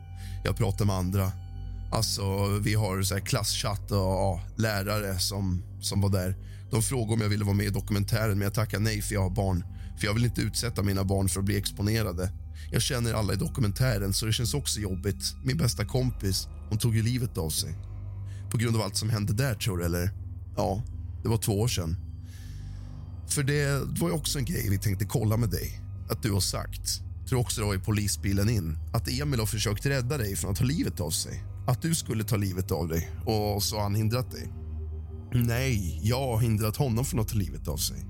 Jag 0.45 0.57
pratar 0.57 0.85
med 0.85 0.97
andra. 0.97 1.33
Alltså, 1.91 2.49
vi 2.63 2.75
har 2.75 3.03
så 3.03 3.15
här 3.15 3.21
klasschatt 3.21 3.91
och 3.91 3.99
ja, 3.99 4.41
lärare 4.57 5.19
som, 5.19 5.63
som 5.81 6.01
var 6.01 6.09
där. 6.09 6.37
De 6.71 6.83
frågade 6.83 7.13
om 7.13 7.21
jag 7.21 7.29
ville 7.29 7.45
vara 7.45 7.55
med 7.55 7.67
i 7.67 7.71
dokumentären, 7.71 8.31
men 8.39 8.41
jag 8.41 8.55
tackade 8.55 8.85
nej 8.85 9.03
för 9.03 9.15
jag 9.15 9.23
har 9.23 9.31
barn. 9.31 9.65
För 9.99 10.07
Jag 10.07 10.15
vill 10.15 10.25
inte 10.25 10.41
utsätta 10.41 10.83
mina 10.83 11.05
barn 11.05 11.29
för 11.29 11.41
att 11.41 11.47
bli 11.47 11.57
exponerade. 11.57 12.33
Jag 12.71 12.83
känner 12.83 13.15
alla 13.15 13.33
i 13.33 13.37
dokumentären, 13.37 14.13
så 14.13 14.27
det 14.27 14.33
känns 14.33 14.55
också 14.55 14.81
jobbigt. 14.81 15.35
Min 15.45 15.57
bästa 15.57 15.85
kompis 15.85 16.49
hon 16.69 16.79
tog 16.79 16.97
ju 16.97 17.03
livet 17.03 17.39
av 17.39 17.51
sig. 17.51 17.75
På 18.51 18.59
grund 18.59 18.77
av 18.77 18.83
allt 18.83 18.97
som 18.97 19.11
hände 19.11 19.33
där, 19.33 19.55
tror 19.55 19.79
du? 19.79 19.85
Eller? 19.85 20.11
Ja, 20.57 20.83
det 21.23 21.29
var 21.29 21.37
två 21.37 21.61
år 21.61 21.69
sedan. 21.69 21.97
För 23.29 23.43
det 23.43 23.83
var 24.01 24.09
ju 24.09 24.15
också 24.15 24.39
en 24.39 24.45
grej 24.45 24.71
vi 24.71 24.79
tänkte 24.79 25.05
kolla 25.05 25.37
med 25.37 25.51
dig. 25.51 25.81
Att 26.11 26.23
du 26.23 26.33
har 26.33 26.41
sagt, 26.41 27.01
tror 27.29 27.41
också 27.41 27.61
det 27.61 27.67
var 27.67 27.75
i 27.75 27.79
polisbilen 27.79 28.49
in, 28.49 28.79
att 28.93 29.09
Emil 29.09 29.41
har 29.41 29.47
försökt 29.47 29.87
rädda 29.87 30.19
dig 30.19 30.37
från 30.37 30.51
att 30.51 30.57
ta 30.57 30.65
livet 30.65 31.01
av 31.01 31.11
sig. 31.11 31.45
Att 31.69 31.83
du 31.83 31.95
skulle 31.95 32.25
ta 32.25 32.37
livet 32.37 32.71
av 32.71 32.89
dig 32.89 33.11
och 33.27 33.63
så 33.63 33.77
har 33.77 33.83
han 33.83 33.95
hindrat 33.95 34.31
dig. 34.31 34.53
Nej, 35.33 36.01
jag 36.03 36.27
har 36.27 36.39
hindrat 36.39 36.77
honom 36.77 37.05
från 37.05 37.21
att 37.21 37.29
ta 37.29 37.37
livet 37.37 37.69
av 37.69 37.77
sig. 37.77 38.07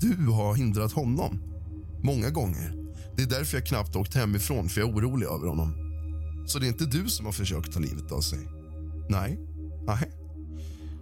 Du 0.00 0.26
har 0.26 0.54
hindrat 0.54 0.92
honom. 0.92 1.42
Många 2.02 2.30
gånger. 2.30 2.74
Det 3.16 3.22
är 3.22 3.26
därför 3.26 3.56
jag 3.56 3.66
knappt 3.66 3.96
åkt 3.96 4.14
hemifrån, 4.14 4.68
för 4.68 4.80
jag 4.80 4.90
är 4.90 4.94
orolig 4.94 5.26
över 5.26 5.48
honom. 5.48 5.74
Så 6.46 6.58
det 6.58 6.66
är 6.66 6.68
inte 6.68 6.84
du 6.86 7.08
som 7.08 7.26
har 7.26 7.32
försökt 7.32 7.72
ta 7.72 7.80
livet 7.80 8.12
av 8.12 8.20
sig? 8.20 8.48
Nej. 9.08 9.38
Nej. 9.86 10.10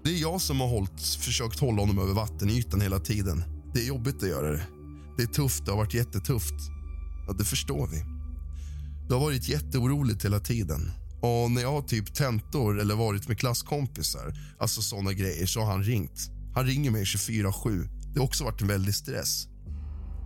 Det 0.04 0.10
är 0.10 0.20
jag 0.20 0.40
som 0.40 0.60
har 0.60 0.68
hållit, 0.68 1.02
försökt 1.02 1.60
hålla 1.60 1.82
honom 1.82 1.98
över 1.98 2.14
vattenytan 2.14 2.80
hela 2.80 2.98
tiden. 2.98 3.44
Det 3.74 3.80
är 3.80 3.86
jobbigt 3.86 4.22
att 4.22 4.28
göra 4.28 4.50
det. 4.50 4.62
Det 5.16 5.22
är 5.22 5.26
tufft, 5.26 5.64
det 5.64 5.70
har 5.70 5.78
varit 5.78 5.94
jättetufft. 5.94 6.54
Ja, 7.26 7.32
det 7.32 7.44
förstår 7.44 7.86
vi. 7.86 8.04
Du 9.08 9.14
har 9.14 9.20
varit 9.20 9.48
jätteoroligt 9.48 10.24
hela 10.24 10.40
tiden. 10.40 10.90
Och 11.22 11.50
när 11.50 11.62
jag 11.62 11.72
har 11.72 11.82
typ 11.82 12.14
tentor 12.14 12.80
eller 12.80 12.94
varit 12.94 13.28
med 13.28 13.38
klasskompisar, 13.38 14.34
alltså 14.58 14.82
såna 14.82 15.12
grejer, 15.12 15.46
så 15.46 15.60
har 15.60 15.72
han 15.72 15.82
ringt. 15.82 16.30
Han 16.54 16.66
ringer 16.66 16.90
mig 16.90 17.04
24-7. 17.04 17.88
Det 18.12 18.18
har 18.18 18.26
också 18.26 18.44
varit 18.44 18.60
en 18.60 18.68
väldig 18.68 18.94
stress. 18.94 19.46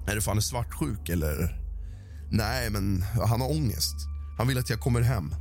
Är 0.08 0.14
det 0.14 0.20
för 0.20 0.30
han 0.30 0.38
är 0.38 0.42
svartsjuk 0.42 1.08
eller? 1.08 1.60
Nej, 2.30 2.70
men 2.70 3.02
han 3.02 3.40
har 3.40 3.50
ångest. 3.50 3.94
Han 4.38 4.48
vill 4.48 4.58
att 4.58 4.70
jag 4.70 4.80
kommer 4.80 5.00
hem. 5.00 5.34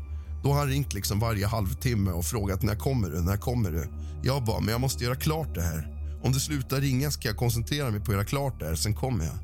Då 0.44 0.52
har 0.52 0.60
han 0.60 0.68
ringt 0.68 0.94
liksom 0.94 1.20
varje 1.20 1.48
halvtimme 1.48 2.12
och 2.12 2.26
frågat 2.26 2.62
när 2.62 2.76
kommer 2.76 3.10
du, 3.10 3.22
när 3.22 3.38
kommer 3.38 3.72
du? 3.72 3.90
Jag 4.24 4.46
bara, 4.46 4.60
men 4.60 4.70
jag 4.70 4.82
måste 4.82 5.04
göra 5.04 5.16
klart 5.16 5.56
det 5.56 5.62
här. 5.62 5.88
Om 6.24 6.32
du 6.32 6.40
slutar 6.40 6.82
ringa 6.82 7.12
ska 7.12 7.28
jag 7.28 7.38
koncentrera 7.38 7.92
mig 7.92 8.00
på 8.00 8.12
att 8.12 8.16
göra 8.16 8.26
klart 8.26 8.60
det 8.60 8.66
här, 8.66 8.76
sen 8.76 8.96
kommer 8.96 9.26
jag. 9.26 9.38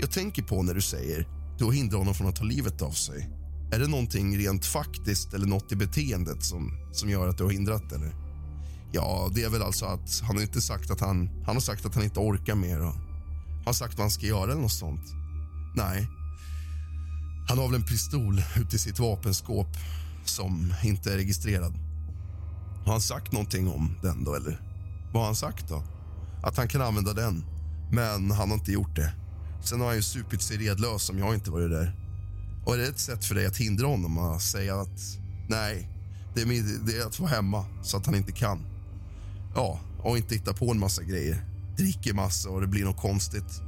Jag 0.00 0.10
tänker 0.10 0.42
på 0.42 0.62
när 0.62 0.74
du 0.74 0.80
säger 0.80 1.28
du 1.58 1.64
har 1.64 1.72
hindrat 1.72 1.98
honom 1.98 2.14
från 2.14 2.28
att 2.28 2.36
ta 2.36 2.44
livet 2.44 2.82
av 2.82 2.90
sig. 2.90 3.39
Är 3.72 3.78
det 3.78 3.86
någonting 3.86 4.38
rent 4.38 4.66
faktiskt 4.66 5.34
eller 5.34 5.46
något 5.46 5.72
i 5.72 5.76
beteendet 5.76 6.44
som, 6.44 6.72
som 6.92 7.10
gör 7.10 7.28
att 7.28 7.38
du 7.38 7.44
har 7.44 7.50
hindrat 7.50 7.92
eller? 7.92 8.14
Ja, 8.92 9.30
det 9.34 9.42
är 9.42 9.50
väl 9.50 9.62
alltså 9.62 9.86
att 9.86 10.20
han 10.22 10.36
har 10.36 10.42
inte 10.42 10.60
sagt 10.60 10.90
att 10.90 11.00
han, 11.00 11.28
han 11.46 11.56
har 11.56 11.60
sagt 11.60 11.86
att 11.86 11.94
han 11.94 12.04
inte 12.04 12.20
orkar 12.20 12.54
mer 12.54 12.80
och 12.80 12.94
har 13.64 13.72
sagt 13.72 13.94
vad 13.94 14.04
han 14.04 14.10
ska 14.10 14.26
göra 14.26 14.52
eller 14.52 14.62
något 14.62 14.72
sånt. 14.72 15.14
Nej. 15.76 16.06
Han 17.48 17.58
har 17.58 17.68
väl 17.68 17.80
en 17.80 17.86
pistol 17.86 18.42
ute 18.56 18.76
i 18.76 18.78
sitt 18.78 18.98
vapenskåp 18.98 19.68
som 20.24 20.74
inte 20.84 21.12
är 21.12 21.16
registrerad. 21.16 21.74
Har 22.84 22.92
han 22.92 23.00
sagt 23.00 23.32
någonting 23.32 23.68
om 23.68 23.96
den 24.02 24.24
då 24.24 24.34
eller? 24.34 24.60
Vad 25.12 25.22
har 25.22 25.26
han 25.26 25.36
sagt 25.36 25.68
då? 25.68 25.82
Att 26.42 26.56
han 26.56 26.68
kan 26.68 26.82
använda 26.82 27.12
den, 27.12 27.44
men 27.92 28.30
han 28.30 28.50
har 28.50 28.56
inte 28.56 28.72
gjort 28.72 28.96
det. 28.96 29.12
Sen 29.64 29.80
har 29.80 29.86
han 29.86 29.96
ju 29.96 30.02
supit 30.02 30.42
sig 30.42 30.56
redlös 30.56 31.10
om 31.10 31.18
jag 31.18 31.34
inte 31.34 31.50
varit 31.50 31.70
där. 31.70 31.99
Och 32.64 32.74
är 32.74 32.78
det 32.78 32.86
ett 32.86 32.98
sätt 32.98 33.24
för 33.24 33.34
dig 33.34 33.46
att 33.46 33.56
hindra 33.56 33.86
honom 33.86 34.18
att 34.18 34.42
säga 34.42 34.80
att 34.80 35.00
nej, 35.48 35.88
det 36.34 36.42
är, 36.42 36.46
min, 36.46 36.86
det 36.86 36.96
är 36.96 37.06
att 37.06 37.20
vara 37.20 37.30
hemma 37.30 37.64
så 37.82 37.96
att 37.96 38.06
han 38.06 38.14
inte 38.14 38.32
kan? 38.32 38.66
Ja, 39.54 39.80
och 40.02 40.16
inte 40.16 40.34
hitta 40.34 40.52
på 40.52 40.70
en 40.70 40.78
massa 40.78 41.02
grejer. 41.02 41.44
Dricker 41.76 42.14
massa 42.14 42.48
och 42.48 42.60
det 42.60 42.66
blir 42.66 42.84
något 42.84 43.00
konstigt. 43.00 43.60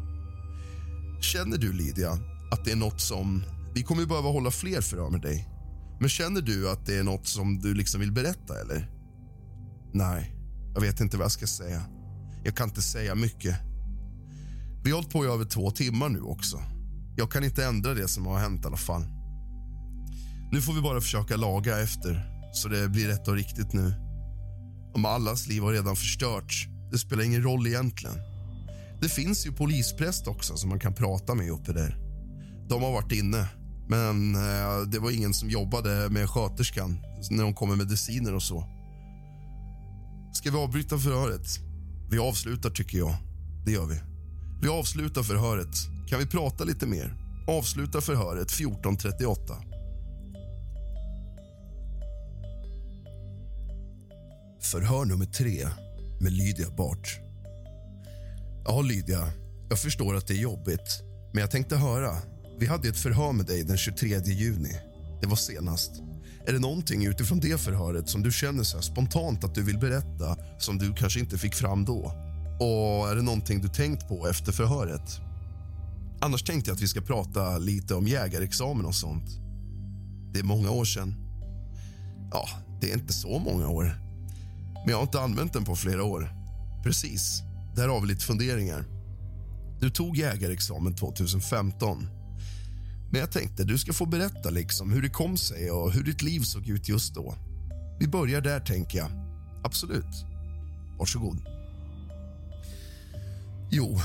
Känner 1.21 1.59
du, 1.59 1.73
Lydia, 1.73 2.11
att 2.51 2.65
det 2.65 2.73
är 2.73 2.77
något 2.77 3.01
som... 3.01 3.43
Vi 3.75 3.83
kommer 3.83 4.03
ju 4.03 4.09
behöva 4.09 4.29
hålla 4.29 4.51
fler 4.51 4.81
förhör 4.81 5.11
med 5.11 5.21
dig. 5.21 5.49
Men 6.01 6.09
känner 6.09 6.41
du 6.41 6.71
att 6.71 6.87
det 6.87 6.99
är 6.99 7.03
något 7.03 7.27
som 7.27 7.59
du 7.59 7.75
liksom 7.75 8.01
vill 8.01 8.13
berätta, 8.13 8.61
eller? 8.61 8.91
Nej, 9.93 10.35
jag 10.75 10.81
vet 10.81 11.01
inte 11.01 11.17
vad 11.17 11.25
jag 11.25 11.33
ska 11.33 11.47
säga. 11.47 11.83
Jag 12.45 12.57
kan 12.57 12.69
inte 12.69 12.83
säga 12.83 13.15
mycket. 13.15 13.57
Vi 14.85 14.91
har 14.91 14.97
hållit 14.97 15.13
på 15.13 15.25
i 15.25 15.29
över 15.29 15.45
två 15.45 15.71
timmar 15.71 16.09
nu 16.09 16.21
också. 16.21 16.63
Jag 17.17 17.31
kan 17.31 17.45
inte 17.45 17.65
ändra 17.65 17.95
det 17.95 18.09
som 18.09 18.27
har 18.27 18.39
hänt 18.39 18.65
i 18.65 18.67
alla 18.67 18.77
fall. 18.77 19.03
Nu 20.53 20.63
får 20.63 20.73
vi 20.73 20.81
bara 20.81 21.01
försöka 21.01 21.37
laga 21.37 21.81
efter 21.81 22.33
så 22.53 22.69
det 22.69 22.89
blir 22.89 23.09
rätt 23.09 23.29
och 23.29 23.35
riktigt 23.35 23.73
nu. 23.73 23.95
Om 24.95 25.05
allas 25.05 25.47
liv 25.47 25.63
har 25.63 25.73
redan 25.73 25.97
förstörts, 25.97 26.67
det 26.91 26.99
spelar 26.99 27.25
ingen 27.25 27.43
roll 27.43 27.67
egentligen. 27.67 28.17
Det 29.01 29.09
finns 29.09 29.47
ju 29.47 29.53
polispräst 29.53 30.27
också 30.27 30.57
som 30.57 30.69
man 30.69 30.81
kan 30.81 30.95
prata 30.95 31.35
med 31.35 31.51
uppe 31.51 31.73
där. 31.73 31.97
De 32.69 32.83
har 32.83 32.93
varit 32.93 33.13
inne, 33.13 33.49
men 33.89 34.35
eh, 34.35 34.89
det 34.93 34.99
var 34.99 35.11
ingen 35.11 35.35
som 35.35 35.51
jobbade 35.51 36.09
med 36.11 36.31
sköterskan 36.31 36.99
när 37.31 37.43
de 37.43 37.55
kom 37.55 37.69
med 37.69 37.79
mediciner 37.79 38.35
och 38.35 38.43
så. 38.43 38.65
Ska 40.33 40.51
vi 40.51 40.57
avbryta 40.57 40.99
förhöret? 40.99 41.47
Vi 42.11 42.19
avslutar, 42.19 42.71
tycker 42.71 42.99
jag. 42.99 43.15
Det 43.65 43.73
gör 43.73 43.87
vi. 43.87 44.01
Vi 44.63 44.69
avslutar 44.69 45.23
förhöret. 45.23 45.92
Kan 46.13 46.21
vi 46.21 46.27
prata 46.27 46.65
lite 46.65 46.87
mer? 46.87 47.15
Avsluta 47.47 48.01
förhöret 48.01 48.49
14.38. 48.49 49.37
Förhör 54.61 55.05
nummer 55.05 55.27
tre 55.27 55.69
med 56.21 56.33
Lydia 56.33 56.71
Bart. 56.71 57.21
Ja, 58.65 58.81
Lydia, 58.81 59.33
jag 59.69 59.79
förstår 59.79 60.17
att 60.17 60.27
det 60.27 60.35
är 60.35 60.39
jobbigt, 60.39 61.03
men 61.33 61.41
jag 61.41 61.51
tänkte 61.51 61.77
höra. 61.77 62.17
Vi 62.59 62.67
hade 62.67 62.89
ett 62.89 62.99
förhör 62.99 63.33
med 63.33 63.47
dig 63.47 63.65
den 63.65 63.77
23 63.77 64.09
juni. 64.19 64.77
Det 65.21 65.27
var 65.27 65.37
senast. 65.37 65.91
Är 66.47 66.53
det 66.53 66.59
någonting 66.59 67.07
utifrån 67.07 67.41
det 67.41 67.61
förhöret 67.61 68.09
som 68.09 68.23
du 68.23 68.33
känner 68.33 68.63
så 68.63 68.83
spontant 68.83 69.45
att 69.45 69.55
du 69.55 69.63
vill 69.63 69.79
berätta 69.79 70.37
som 70.59 70.79
du 70.79 70.95
kanske 70.95 71.21
inte 71.21 71.39
fick 71.39 71.55
fram 71.55 71.85
då? 71.85 72.13
Och 72.61 73.11
är 73.11 73.17
det 73.17 73.23
någonting 73.23 73.61
du 73.61 73.69
tänkt 73.69 74.09
på 74.09 74.29
efter 74.29 74.53
förhöret? 74.53 75.21
Annars 76.25 76.43
tänkte 76.43 76.71
jag 76.71 76.75
att 76.75 76.83
vi 76.83 76.89
ska 76.89 77.01
prata 77.01 77.59
lite 77.59 77.95
om 77.95 78.07
jägarexamen 78.07 78.87
och 78.87 78.95
sånt. 78.95 79.31
Det 80.33 80.39
är 80.39 80.45
många 80.45 80.71
år 80.71 80.85
sedan. 80.85 81.15
Ja, 82.31 82.49
det 82.81 82.91
är 82.91 82.95
inte 82.95 83.13
så 83.13 83.39
många 83.39 83.69
år. 83.69 83.85
Men 84.75 84.89
jag 84.89 84.97
har 84.97 85.03
inte 85.03 85.21
använt 85.21 85.53
den 85.53 85.65
på 85.65 85.77
flera 85.77 86.05
år. 86.05 86.31
Precis. 86.85 87.43
Där 87.77 87.89
har 87.89 88.01
vi 88.01 88.07
lite 88.07 88.25
funderingar. 88.25 88.85
Du 89.81 89.91
tog 89.91 90.17
jägarexamen 90.17 90.97
2015. 90.97 92.09
Men 93.11 93.21
jag 93.21 93.33
tänkte 93.33 93.65
du 93.65 93.79
ska 93.79 93.93
få 93.93 94.07
berätta 94.07 94.51
liksom 94.51 94.93
hur 94.93 95.03
det 95.03 95.11
kom 95.11 95.37
sig 95.37 95.71
och 95.71 95.93
hur 95.93 96.05
ditt 96.05 96.23
liv 96.23 96.41
såg 96.41 96.69
ut 96.69 96.89
just 96.89 97.15
då. 97.15 97.35
Vi 98.01 98.09
börjar 98.09 98.41
där, 98.41 98.61
tänker 98.61 98.99
jag. 98.99 99.11
Absolut. 99.65 100.25
Varsågod. 100.99 101.39
Jo, 103.71 103.99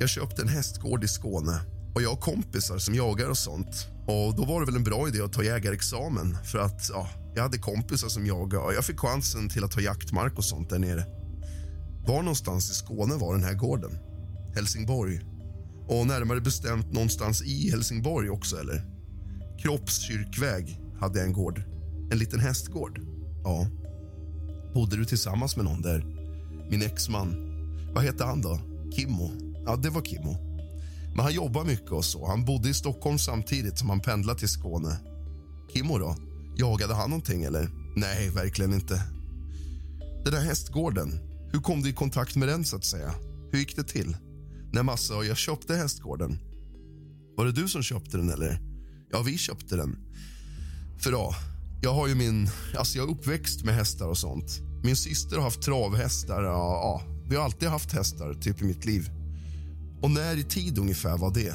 jag 0.00 0.08
köpte 0.08 0.42
en 0.42 0.48
hästgård 0.48 1.04
i 1.04 1.08
Skåne 1.08 1.60
och 1.94 2.02
jag 2.02 2.08
har 2.08 2.16
kompisar 2.16 2.78
som 2.78 2.94
jagar 2.94 3.28
och 3.28 3.38
sånt. 3.38 3.86
Och 4.06 4.36
Då 4.36 4.44
var 4.44 4.60
det 4.60 4.66
väl 4.66 4.76
en 4.76 4.84
bra 4.84 5.08
idé 5.08 5.20
att 5.20 5.32
ta 5.32 5.42
jägarexamen 5.42 6.38
för 6.44 6.58
att 6.58 6.90
ja, 6.92 7.08
jag 7.34 7.42
hade 7.42 7.58
kompisar 7.58 8.08
som 8.08 8.26
jagade 8.26 8.64
och 8.64 8.74
jag 8.74 8.84
fick 8.84 9.00
chansen 9.00 9.48
till 9.48 9.64
att 9.64 9.70
ta 9.70 9.80
jaktmark 9.80 10.38
och 10.38 10.44
sånt 10.44 10.70
där 10.70 10.78
nere. 10.78 11.04
Var 12.06 12.22
någonstans 12.22 12.70
i 12.70 12.74
Skåne 12.74 13.14
var 13.14 13.34
den 13.34 13.44
här 13.44 13.54
gården? 13.54 13.98
Helsingborg. 14.54 15.20
Och 15.88 16.06
närmare 16.06 16.40
bestämt 16.40 16.92
någonstans 16.92 17.42
i 17.42 17.70
Helsingborg 17.70 18.30
också, 18.30 18.56
eller? 18.56 18.84
Kroppskyrkväg 19.62 20.80
hade 21.00 21.18
jag 21.18 21.26
en 21.26 21.32
gård. 21.32 21.62
En 22.12 22.18
liten 22.18 22.40
hästgård. 22.40 23.00
Ja. 23.44 23.66
Bodde 24.74 24.96
du 24.96 25.04
tillsammans 25.04 25.56
med 25.56 25.64
någon 25.64 25.82
där? 25.82 26.04
Min 26.70 26.82
exman. 26.82 27.34
Vad 27.94 28.04
hette 28.04 28.24
han 28.24 28.40
då? 28.42 28.60
Kimmo. 28.96 29.49
Ja, 29.66 29.76
det 29.76 29.90
var 29.90 30.02
Kimmo. 30.02 30.36
Men 31.14 31.24
han 31.24 31.34
jobbade 31.34 31.66
mycket 31.66 31.90
och 31.90 32.04
så. 32.04 32.26
Han 32.26 32.44
bodde 32.44 32.68
i 32.68 32.74
Stockholm 32.74 33.18
samtidigt 33.18 33.78
som 33.78 33.90
han 33.90 34.00
pendlade 34.00 34.38
till 34.38 34.48
Skåne. 34.48 34.96
Kimmo 35.74 35.98
då? 35.98 36.16
Jagade 36.56 36.94
han 36.94 37.10
någonting 37.10 37.44
eller? 37.44 37.70
Nej, 37.96 38.30
verkligen 38.30 38.74
inte. 38.74 39.02
Den 40.24 40.32
där 40.32 40.40
hästgården, 40.40 41.20
hur 41.52 41.60
kom 41.60 41.82
du 41.82 41.88
i 41.88 41.92
kontakt 41.92 42.36
med 42.36 42.48
den 42.48 42.64
så 42.64 42.76
att 42.76 42.84
säga? 42.84 43.14
Hur 43.52 43.58
gick 43.58 43.76
det 43.76 43.84
till? 43.84 44.16
När 44.72 44.82
Massa 44.82 45.16
och 45.16 45.24
jag 45.24 45.36
köpte 45.36 45.74
hästgården. 45.74 46.38
Var 47.36 47.44
det 47.44 47.52
du 47.52 47.68
som 47.68 47.82
köpte 47.82 48.16
den 48.16 48.30
eller? 48.30 48.60
Ja, 49.10 49.22
vi 49.22 49.38
köpte 49.38 49.76
den. 49.76 49.98
För 50.98 51.12
ja, 51.12 51.34
jag 51.82 51.94
har 51.94 52.08
ju 52.08 52.14
min... 52.14 52.48
Alltså 52.78 52.98
jag 52.98 53.08
är 53.08 53.12
uppväxt 53.12 53.64
med 53.64 53.74
hästar 53.74 54.06
och 54.06 54.18
sånt. 54.18 54.60
Min 54.84 54.96
syster 54.96 55.36
har 55.36 55.42
haft 55.42 55.62
travhästar. 55.62 56.42
Ja, 56.42 56.50
ja, 56.52 57.02
vi 57.28 57.36
har 57.36 57.44
alltid 57.44 57.68
haft 57.68 57.92
hästar 57.92 58.34
typ 58.34 58.62
i 58.62 58.64
mitt 58.64 58.84
liv. 58.84 59.10
Och 60.02 60.10
när 60.10 60.36
i 60.36 60.44
tid 60.44 60.78
ungefär 60.78 61.16
var 61.16 61.34
det? 61.34 61.54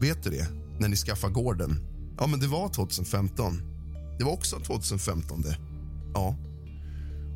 Vet 0.00 0.22
du 0.22 0.30
det? 0.30 0.48
När 0.78 0.88
ni 0.88 0.96
skaffade 0.96 1.32
gården? 1.32 1.80
Ja, 2.18 2.26
men 2.26 2.40
det 2.40 2.46
var 2.46 2.68
2015. 2.68 3.62
Det 4.18 4.24
var 4.24 4.32
också 4.32 4.60
2015 4.60 5.42
det. 5.42 5.58
Ja. 6.14 6.36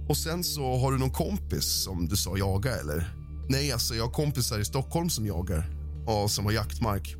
Och 0.08 0.16
sen 0.16 0.44
så 0.44 0.76
har 0.76 0.92
du 0.92 0.98
någon 0.98 1.10
kompis 1.10 1.64
som 1.64 2.08
du 2.08 2.16
sa 2.16 2.36
jaga 2.38 2.76
eller? 2.76 3.16
Nej, 3.48 3.72
alltså 3.72 3.94
jag 3.94 4.04
har 4.04 4.12
kompisar 4.12 4.58
i 4.58 4.64
Stockholm 4.64 5.10
som 5.10 5.26
jagar 5.26 5.82
Ja, 6.06 6.28
som 6.28 6.44
har 6.44 6.52
jaktmark. 6.52 7.16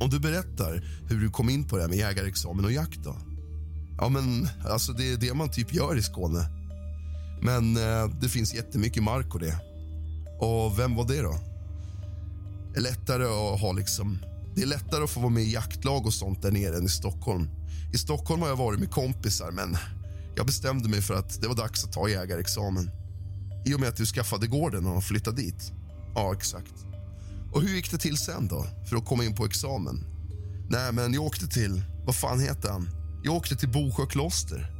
Om 0.00 0.10
du 0.10 0.20
berättar 0.20 0.84
hur 1.08 1.20
du 1.20 1.30
kom 1.30 1.50
in 1.50 1.64
på 1.64 1.76
det 1.76 1.82
här 1.82 1.88
med 1.88 1.98
jägarexamen 1.98 2.64
och 2.64 2.72
jakt 2.72 3.04
då? 3.04 3.16
Ja, 3.98 4.08
men 4.08 4.48
alltså 4.68 4.92
det 4.92 5.12
är 5.12 5.16
det 5.16 5.34
man 5.34 5.50
typ 5.50 5.74
gör 5.74 5.96
i 5.96 6.02
Skåne. 6.02 6.46
Men 7.42 7.76
eh, 7.76 8.08
det 8.20 8.28
finns 8.28 8.54
jättemycket 8.54 9.02
mark 9.02 9.34
och 9.34 9.40
det. 9.40 9.58
Och 10.40 10.78
vem 10.78 10.94
var 10.94 11.08
det 11.08 11.22
då? 11.22 11.53
Det 12.74 12.80
är 12.80 12.82
lättare 12.82 13.24
att 13.24 13.60
ha 13.60 13.72
liksom... 13.72 14.18
Det 14.54 14.62
är 14.62 14.66
lättare 14.66 15.04
att 15.04 15.10
få 15.10 15.20
vara 15.20 15.30
med 15.30 15.42
i 15.42 15.52
jaktlag 15.52 16.06
och 16.06 16.14
sånt 16.14 16.42
där 16.42 16.50
nere 16.50 16.76
än 16.76 16.84
i 16.84 16.88
Stockholm. 16.88 17.48
I 17.92 17.98
Stockholm 17.98 18.42
har 18.42 18.48
jag 18.48 18.56
varit 18.56 18.80
med 18.80 18.90
kompisar, 18.90 19.50
men 19.50 19.76
jag 20.36 20.46
bestämde 20.46 20.88
mig 20.88 21.02
för 21.02 21.14
att 21.14 21.40
det 21.42 21.48
var 21.48 21.54
dags 21.54 21.84
att 21.84 21.92
ta 21.92 22.08
jägarexamen. 22.08 22.90
I 23.66 23.74
och 23.74 23.80
med 23.80 23.88
att 23.88 23.96
du 23.96 24.06
skaffade 24.06 24.46
gården 24.46 24.86
och 24.86 25.04
flyttade 25.04 25.42
dit. 25.42 25.72
Ja, 26.14 26.34
exakt. 26.34 26.74
Och 27.52 27.62
hur 27.62 27.76
gick 27.76 27.90
det 27.90 27.98
till 27.98 28.16
sen 28.16 28.48
då, 28.48 28.66
för 28.88 28.96
att 28.96 29.04
komma 29.04 29.24
in 29.24 29.34
på 29.34 29.44
examen? 29.44 30.06
Nej, 30.70 30.92
men 30.92 31.14
jag 31.14 31.22
åkte 31.22 31.46
till... 31.46 31.82
Vad 32.06 32.14
fan 32.14 32.40
heter 32.40 32.70
han? 32.70 32.88
Jag 33.24 33.34
åkte 33.34 33.56
till 33.56 33.72
Bosjö 33.72 34.06
kloster. 34.06 34.70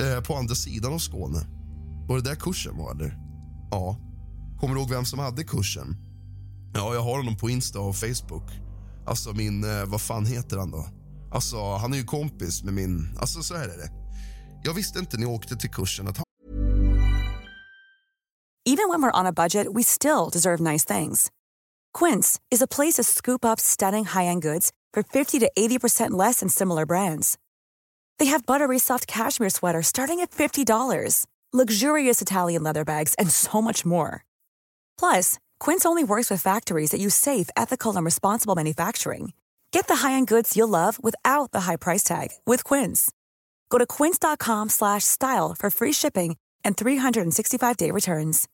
Eh, 0.00 0.22
på 0.22 0.36
andra 0.36 0.54
sidan 0.54 0.92
av 0.92 0.98
Skåne. 0.98 1.46
Var 2.08 2.16
det 2.16 2.22
där 2.22 2.34
kursen 2.34 2.76
var, 2.76 2.94
eller? 2.94 3.18
Ja. 3.70 3.96
Kommer 4.60 4.74
du 4.74 4.80
ihåg 4.80 4.90
vem 4.90 5.04
som 5.04 5.18
hade 5.18 5.44
kursen? 5.44 6.09
Ja, 6.74 6.94
jag 6.94 7.00
har 7.00 7.16
honom 7.16 7.36
på 7.36 7.50
Insta 7.50 7.80
och 7.80 7.96
Facebook. 7.96 8.50
Alltså 9.06 9.32
min... 9.32 9.64
Eh, 9.64 9.84
vad 9.86 10.00
fan 10.00 10.26
heter 10.26 10.56
han 10.56 10.70
då? 10.70 10.86
Alltså, 11.32 11.76
han 11.76 11.92
är 11.92 11.96
ju 11.96 12.04
kompis 12.04 12.62
med 12.62 12.74
min... 12.74 13.16
Alltså, 13.20 13.42
så 13.42 13.56
här 13.56 13.68
är 13.68 13.76
det. 13.76 13.90
Jag 14.64 14.74
visste 14.74 14.98
inte 14.98 15.16
när 15.16 15.22
jag 15.22 15.32
åkte 15.32 15.56
till 15.56 15.70
kursen 15.70 16.08
att 16.08 16.16
han... 16.16 16.24
Even 18.66 18.88
when 18.88 19.02
we're 19.02 19.20
on 19.20 19.26
a 19.26 19.32
budget, 19.32 19.66
we 19.74 19.82
still 19.82 20.28
deserve 20.32 20.60
nice 20.72 20.84
things. 20.98 21.30
Quince 21.98 22.38
is 22.50 22.62
a 22.62 22.66
place 22.66 23.02
to 23.02 23.04
scoop 23.04 23.44
up 23.44 23.58
stunning 23.60 24.04
high-end 24.04 24.42
goods 24.42 24.70
for 24.94 25.02
50 25.02 25.40
to 25.40 25.50
80% 25.58 26.10
less 26.10 26.40
than 26.40 26.48
similar 26.48 26.86
brands. 26.86 27.38
They 28.18 28.26
have 28.26 28.46
buttery 28.46 28.78
soft 28.78 29.06
cashmere 29.06 29.50
sweaters 29.50 29.86
starting 29.86 30.20
at 30.20 30.30
$50, 30.30 31.26
luxurious 31.52 32.22
Italian 32.22 32.62
leather 32.62 32.84
bags, 32.84 33.14
and 33.14 33.30
so 33.30 33.62
much 33.62 33.84
more. 33.84 34.24
Plus, 34.98 35.38
Quince 35.64 35.84
only 35.84 36.04
works 36.04 36.30
with 36.30 36.40
factories 36.42 36.90
that 36.90 37.00
use 37.00 37.14
safe, 37.14 37.50
ethical, 37.54 37.96
and 37.96 38.04
responsible 38.04 38.54
manufacturing. 38.54 39.32
Get 39.72 39.86
the 39.88 39.94
high-end 39.94 40.28
goods 40.28 40.56
you'll 40.56 40.70
love 40.70 40.98
without 41.02 41.52
the 41.52 41.60
high 41.60 41.76
price 41.76 42.02
tag 42.02 42.28
with 42.46 42.64
Quince. 42.64 43.10
Go 43.70 43.78
to 43.78 43.86
quince.com/style 43.86 45.54
for 45.58 45.70
free 45.70 45.92
shipping 45.92 46.36
and 46.64 46.76
365-day 46.76 47.90
returns. 47.90 48.48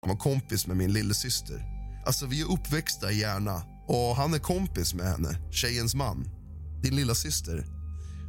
Han 0.00 0.08
var 0.08 0.16
kompis 0.16 0.66
med 0.66 0.76
min 0.76 0.92
lillasyster. 0.92 1.62
Alltså, 2.06 2.26
vi 2.26 2.40
är 2.40 2.52
uppväxta 2.52 3.12
i 3.12 3.20
Järna 3.20 3.62
och 3.88 4.16
han 4.16 4.34
är 4.34 4.38
kompis 4.38 4.94
med 4.94 5.06
henne, 5.06 5.38
tjejens 5.50 5.94
man. 5.94 6.24
Din 6.82 6.96
lilla 6.96 7.14
syster. 7.14 7.66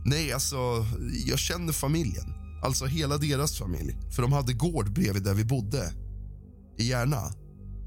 Nej, 0.05 0.33
alltså, 0.33 0.85
jag 1.25 1.39
känner 1.39 1.73
familjen. 1.73 2.33
Alltså 2.63 2.85
hela 2.85 3.17
deras 3.17 3.57
familj. 3.57 3.97
För 4.15 4.21
de 4.21 4.33
hade 4.33 4.53
gård 4.53 4.93
bredvid 4.93 5.23
där 5.23 5.33
vi 5.33 5.45
bodde. 5.45 6.04
I 6.77 6.89
Järna. 6.89 7.21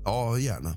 Ja, 0.04 0.38
i 0.38 0.44
Järna. 0.44 0.74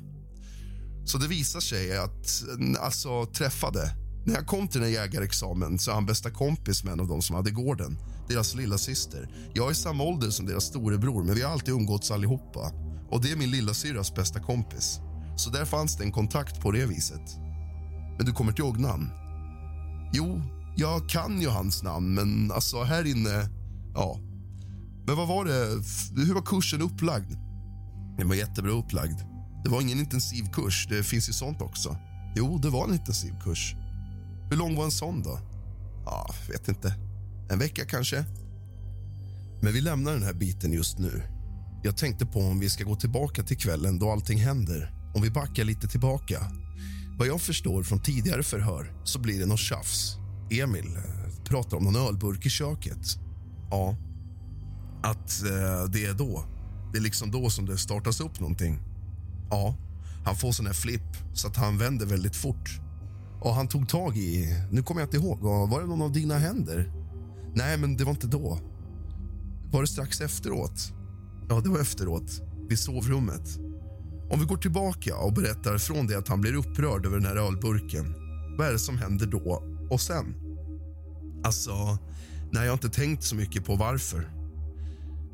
Så 1.05 1.17
det 1.17 1.27
visar 1.27 1.59
sig 1.59 1.97
att, 1.97 2.43
alltså 2.79 3.25
träffade. 3.25 3.95
När 4.25 4.33
jag 4.33 4.47
kom 4.47 4.67
till 4.67 4.81
den 4.81 4.91
jägarexamen 4.91 5.79
så 5.79 5.91
är 5.91 5.95
han 5.95 6.05
bästa 6.05 6.31
kompis 6.31 6.83
med 6.83 6.93
en 6.93 6.99
av 6.99 7.07
dem 7.07 7.21
som 7.21 7.35
hade 7.35 7.51
gården. 7.51 7.97
Deras 8.27 8.55
lilla 8.55 8.77
syster. 8.77 9.29
Jag 9.53 9.69
är 9.69 9.73
samma 9.73 10.03
ålder 10.03 10.29
som 10.29 10.45
deras 10.45 10.63
storebror, 10.63 11.23
men 11.23 11.35
vi 11.35 11.41
har 11.41 11.51
alltid 11.51 11.73
umgåtts 11.73 12.11
allihopa. 12.11 12.71
Och 13.09 13.21
det 13.21 13.31
är 13.31 13.35
min 13.35 13.51
lilla 13.51 13.73
syras 13.73 14.15
bästa 14.15 14.39
kompis. 14.39 14.99
Så 15.37 15.49
där 15.49 15.65
fanns 15.65 15.97
det 15.97 16.03
en 16.03 16.11
kontakt 16.11 16.61
på 16.61 16.71
det 16.71 16.85
viset. 16.85 17.37
Men 18.17 18.25
du 18.25 18.31
kommer 18.31 18.51
inte 18.51 18.61
ihåg 18.61 18.79
namn? 18.79 19.09
Jo, 20.13 20.41
jag 20.75 21.09
kan 21.09 21.41
ju 21.41 21.47
hans 21.47 21.83
namn, 21.83 22.13
men 22.13 22.51
alltså 22.51 22.83
här 22.83 23.07
inne... 23.07 23.49
Ja. 23.93 24.19
Men 25.07 25.15
vad 25.15 25.27
var 25.27 25.45
det? 25.45 25.67
Hur 26.25 26.33
var 26.33 26.41
kursen 26.41 26.81
upplagd? 26.81 27.31
Den 28.17 28.27
var 28.27 28.35
jättebra 28.35 28.71
upplagd. 28.71 29.19
Det 29.63 29.69
var 29.69 29.81
ingen 29.81 29.99
intensiv 29.99 30.43
kurs. 30.53 30.87
Det 30.89 31.03
finns 31.03 31.29
ju 31.29 31.33
sånt 31.33 31.61
också. 31.61 31.97
Jo, 32.35 32.57
det 32.57 32.69
var 32.69 32.87
en 32.87 32.93
intensiv 32.93 33.33
kurs. 33.43 33.75
Hur 34.49 34.57
lång 34.57 34.75
var 34.75 34.85
en 34.85 34.91
sån 34.91 35.23
då? 35.23 35.39
Ja, 36.05 36.33
vet 36.49 36.67
inte. 36.67 36.95
En 37.51 37.59
vecka 37.59 37.85
kanske? 37.85 38.25
Men 39.61 39.73
vi 39.73 39.81
lämnar 39.81 40.11
den 40.13 40.23
här 40.23 40.33
biten 40.33 40.73
just 40.73 40.99
nu. 40.99 41.23
Jag 41.83 41.97
tänkte 41.97 42.25
på 42.25 42.39
om 42.39 42.59
vi 42.59 42.69
ska 42.69 42.83
gå 42.83 42.95
tillbaka 42.95 43.43
till 43.43 43.57
kvällen 43.57 43.99
då 43.99 44.11
allting 44.11 44.39
händer. 44.39 44.93
Om 45.15 45.21
vi 45.21 45.29
backar 45.29 45.63
lite 45.63 45.87
tillbaka. 45.87 46.39
Vad 47.17 47.27
jag 47.27 47.41
förstår 47.41 47.83
från 47.83 47.99
tidigare 47.99 48.43
förhör 48.43 48.93
så 49.03 49.19
blir 49.19 49.39
det 49.39 49.45
något 49.45 49.59
tjafs. 49.59 50.15
Emil 50.51 50.85
eh, 50.85 51.43
pratar 51.43 51.77
om 51.77 51.83
någon 51.83 51.95
ölburk 51.95 52.45
i 52.45 52.49
köket. 52.49 53.17
Ja. 53.69 53.95
Att 55.03 55.43
eh, 55.43 55.91
det 55.91 56.05
är 56.05 56.13
då. 56.13 56.43
Det 56.91 56.97
är 56.97 57.01
liksom 57.01 57.31
då 57.31 57.49
som 57.49 57.65
det 57.65 57.77
startas 57.77 58.19
upp 58.19 58.39
någonting. 58.39 58.79
Ja. 59.49 59.75
Han 60.25 60.35
får 60.35 60.51
sån 60.51 60.65
här 60.65 60.73
flipp 60.73 61.17
så 61.33 61.47
att 61.47 61.55
han 61.57 61.77
vänder 61.77 62.05
väldigt 62.05 62.35
fort. 62.35 62.79
Och 63.41 63.53
han 63.53 63.67
tog 63.67 63.89
tag 63.89 64.17
i... 64.17 64.57
Nu 64.71 64.83
kommer 64.83 65.01
jag 65.01 65.07
inte 65.07 65.17
ihåg. 65.17 65.39
Var 65.39 65.81
det 65.81 65.87
någon 65.87 66.01
av 66.01 66.11
dina 66.11 66.37
händer? 66.37 66.91
Nej, 67.55 67.77
men 67.77 67.97
det 67.97 68.03
var 68.03 68.11
inte 68.11 68.27
då. 68.27 68.59
Var 69.71 69.81
det 69.81 69.87
strax 69.87 70.21
efteråt? 70.21 70.93
Ja, 71.49 71.59
det 71.59 71.69
var 71.69 71.79
efteråt. 71.79 72.41
Vid 72.69 72.79
sovrummet. 72.79 73.57
Om 74.31 74.39
vi 74.39 74.45
går 74.45 74.57
tillbaka 74.57 75.17
och 75.17 75.33
berättar 75.33 75.77
från 75.77 76.07
det 76.07 76.17
att 76.17 76.27
han 76.27 76.41
blir 76.41 76.55
upprörd 76.55 77.05
över 77.05 77.17
den 77.17 77.25
här 77.25 77.35
ölburken. 77.35 78.13
Vad 78.57 78.67
är 78.67 78.71
det 78.71 78.79
som 78.79 78.97
händer 78.97 79.25
då 79.25 79.63
och 79.89 80.01
sen? 80.01 80.35
Alltså, 81.43 81.97
nej, 82.51 82.63
jag 82.63 82.69
har 82.69 82.73
inte 82.73 82.89
tänkt 82.89 83.23
så 83.23 83.35
mycket 83.35 83.65
på 83.65 83.75
varför. 83.75 84.40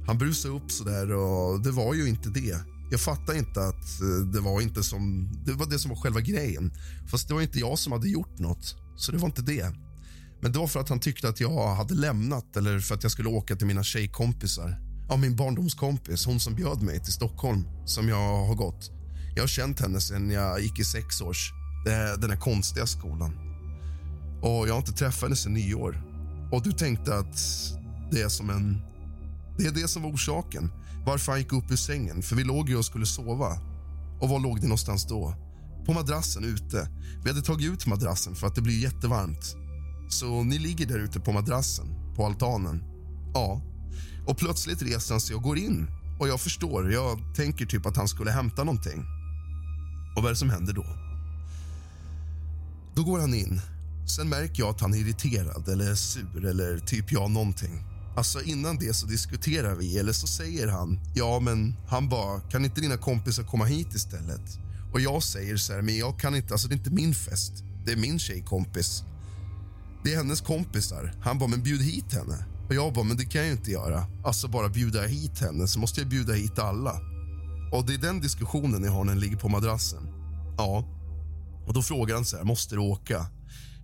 Han 0.07 0.17
brusade 0.17 0.53
upp 0.53 0.71
så 0.71 0.83
där 0.83 1.11
och 1.11 1.61
det 1.61 1.71
var 1.71 1.93
ju 1.93 2.09
inte 2.09 2.29
det. 2.29 2.57
Jag 2.91 2.99
fattar 2.99 3.37
inte 3.37 3.63
att 3.63 4.01
eh, 4.01 4.27
det 4.33 4.39
var 4.39 4.61
inte 4.61 4.83
som 4.83 5.29
det 5.45 5.53
var 5.53 5.65
det 5.65 5.79
som 5.79 5.89
var 5.89 5.97
själva 5.97 6.21
grejen. 6.21 6.71
Fast 7.11 7.27
det 7.27 7.33
var 7.33 7.41
inte 7.41 7.59
jag 7.59 7.79
som 7.79 7.91
hade 7.91 8.09
gjort 8.09 8.39
nåt, 8.39 8.75
så 8.97 9.11
det 9.11 9.17
var 9.17 9.25
inte 9.25 9.41
det. 9.41 9.73
Men 10.41 10.51
det 10.51 10.59
var 10.59 10.67
för 10.67 10.79
att 10.79 10.89
han 10.89 10.99
tyckte 10.99 11.29
att 11.29 11.39
jag 11.39 11.75
hade 11.75 11.93
lämnat 11.93 12.57
eller 12.57 12.79
för 12.79 12.95
att 12.95 13.03
jag 13.03 13.11
skulle 13.11 13.29
åka 13.29 13.55
till 13.55 13.67
mina 13.67 13.83
tjejkompisar. 13.83 14.79
Ja, 15.09 15.17
min 15.17 15.35
barndomskompis, 15.35 16.25
hon 16.25 16.39
som 16.39 16.55
bjöd 16.55 16.81
mig 16.81 16.99
till 17.03 17.13
Stockholm, 17.13 17.63
som 17.85 18.09
jag 18.09 18.45
har 18.45 18.55
gått. 18.55 18.91
Jag 19.35 19.43
har 19.43 19.47
känt 19.47 19.79
henne 19.79 20.01
sen 20.01 20.29
jag 20.29 20.61
gick 20.61 20.79
i 20.79 20.83
sex 20.83 21.21
års, 21.21 21.51
den 22.19 22.29
här 22.29 22.39
konstiga 22.39 22.85
skolan. 22.85 23.31
Och 24.41 24.67
jag 24.67 24.73
har 24.73 24.77
inte 24.77 24.91
träffat 24.91 25.21
henne 25.21 25.35
sen 25.35 25.53
nyår. 25.53 26.03
Och 26.51 26.63
du 26.63 26.71
tänkte 26.71 27.15
att 27.15 27.37
det 28.11 28.21
är 28.21 28.29
som 28.29 28.49
en... 28.49 28.81
Det 29.57 29.65
är 29.65 29.71
det 29.71 29.87
som 29.87 30.03
var 30.03 30.09
orsaken 30.09 30.71
varför 31.07 31.31
han 31.31 31.39
gick 31.39 31.53
upp 31.53 31.71
ur 31.71 31.75
sängen, 31.75 32.21
för 32.21 32.35
vi 32.35 32.43
låg 32.43 32.69
ju 32.69 32.75
och 32.75 32.85
skulle 32.85 33.05
sova. 33.05 33.57
Och 34.21 34.29
var 34.29 34.39
låg 34.39 34.55
ni? 34.55 34.63
någonstans 34.63 35.07
då? 35.07 35.35
På 35.85 35.93
madrassen 35.93 36.43
ute. 36.43 36.89
Vi 37.23 37.29
hade 37.29 37.41
tagit 37.41 37.71
ut 37.71 37.87
madrassen 37.87 38.35
för 38.35 38.47
att 38.47 38.55
det 38.55 38.61
blir 38.61 38.83
jättevarmt. 38.83 39.55
Så 40.09 40.43
ni 40.43 40.59
ligger 40.59 40.85
där 40.85 40.99
ute 40.99 41.19
på 41.19 41.31
madrassen, 41.31 41.87
på 42.15 42.25
altanen. 42.25 42.83
Ja. 43.33 43.61
Och 44.27 44.37
plötsligt 44.37 44.81
reser 44.81 45.13
han 45.13 45.21
sig 45.21 45.35
och 45.35 45.43
går 45.43 45.57
in. 45.57 45.87
Och 46.19 46.27
jag 46.27 46.41
förstår, 46.41 46.91
jag 46.91 47.35
tänker 47.35 47.65
typ 47.65 47.85
att 47.85 47.97
han 47.97 48.07
skulle 48.07 48.31
hämta 48.31 48.63
någonting. 48.63 49.05
Och 50.15 50.23
vad 50.23 50.25
är 50.25 50.29
det 50.29 50.35
som 50.35 50.49
händer 50.49 50.73
då? 50.73 50.85
Då 52.95 53.03
går 53.03 53.19
han 53.19 53.33
in. 53.33 53.61
Sen 54.15 54.29
märker 54.29 54.63
jag 54.63 54.69
att 54.69 54.81
han 54.81 54.93
är 54.93 54.97
irriterad 54.97 55.67
eller 55.67 55.95
sur 55.95 56.45
eller 56.45 56.77
typ 56.77 57.11
ja, 57.11 57.27
någonting. 57.27 57.96
Alltså 58.17 58.41
innan 58.41 58.77
det 58.77 58.93
så 58.93 59.05
diskuterar 59.05 59.75
vi, 59.75 59.97
eller 59.97 60.13
så 60.13 60.27
säger 60.27 60.67
han 60.67 60.99
ja 61.15 61.39
men 61.39 61.75
han 61.87 62.09
bara, 62.09 62.39
kan 62.39 62.65
inte 62.65 62.81
dina 62.81 62.97
kompisar 62.97 63.43
komma 63.43 63.65
hit 63.65 63.93
istället? 63.93 64.59
Och 64.93 65.01
jag 65.01 65.23
säger 65.23 65.57
så 65.57 65.73
här, 65.73 65.81
men 65.81 65.97
jag 65.97 66.19
kan 66.19 66.35
inte, 66.35 66.53
alltså 66.53 66.67
det 66.67 66.73
är 66.73 66.77
inte 66.77 66.91
min 66.91 67.15
fest. 67.15 67.53
Det 67.85 67.91
är 67.91 67.97
min 67.97 68.19
tjejkompis. 68.19 69.03
Det 70.03 70.13
är 70.13 70.17
hennes 70.17 70.41
kompisar. 70.41 71.13
Han 71.21 71.39
bara, 71.39 71.49
men 71.49 71.63
bjud 71.63 71.81
hit 71.81 72.13
henne. 72.13 72.45
Och 72.67 72.75
jag 72.75 72.93
bara, 72.93 73.03
men 73.03 73.17
det 73.17 73.25
kan 73.25 73.41
jag 73.41 73.51
inte 73.51 73.71
göra. 73.71 74.05
Alltså 74.25 74.47
bara 74.47 74.69
bjuda 74.69 75.01
hit 75.01 75.39
henne 75.39 75.67
så 75.67 75.79
måste 75.79 76.01
jag 76.01 76.09
bjuda 76.09 76.33
hit 76.33 76.59
alla. 76.59 76.99
Och 77.71 77.85
det 77.85 77.93
är 77.93 77.97
den 77.97 78.21
diskussionen 78.21 78.83
jag 78.83 78.91
har 78.91 79.03
när 79.03 79.13
den 79.13 79.21
ligger 79.21 79.37
på 79.37 79.49
madrassen. 79.49 80.03
Ja. 80.57 80.83
Och 81.67 81.73
då 81.73 81.81
frågar 81.81 82.15
han 82.15 82.25
så 82.25 82.37
här, 82.37 82.43
måste 82.43 82.75
du 82.75 82.81
åka? 82.81 83.25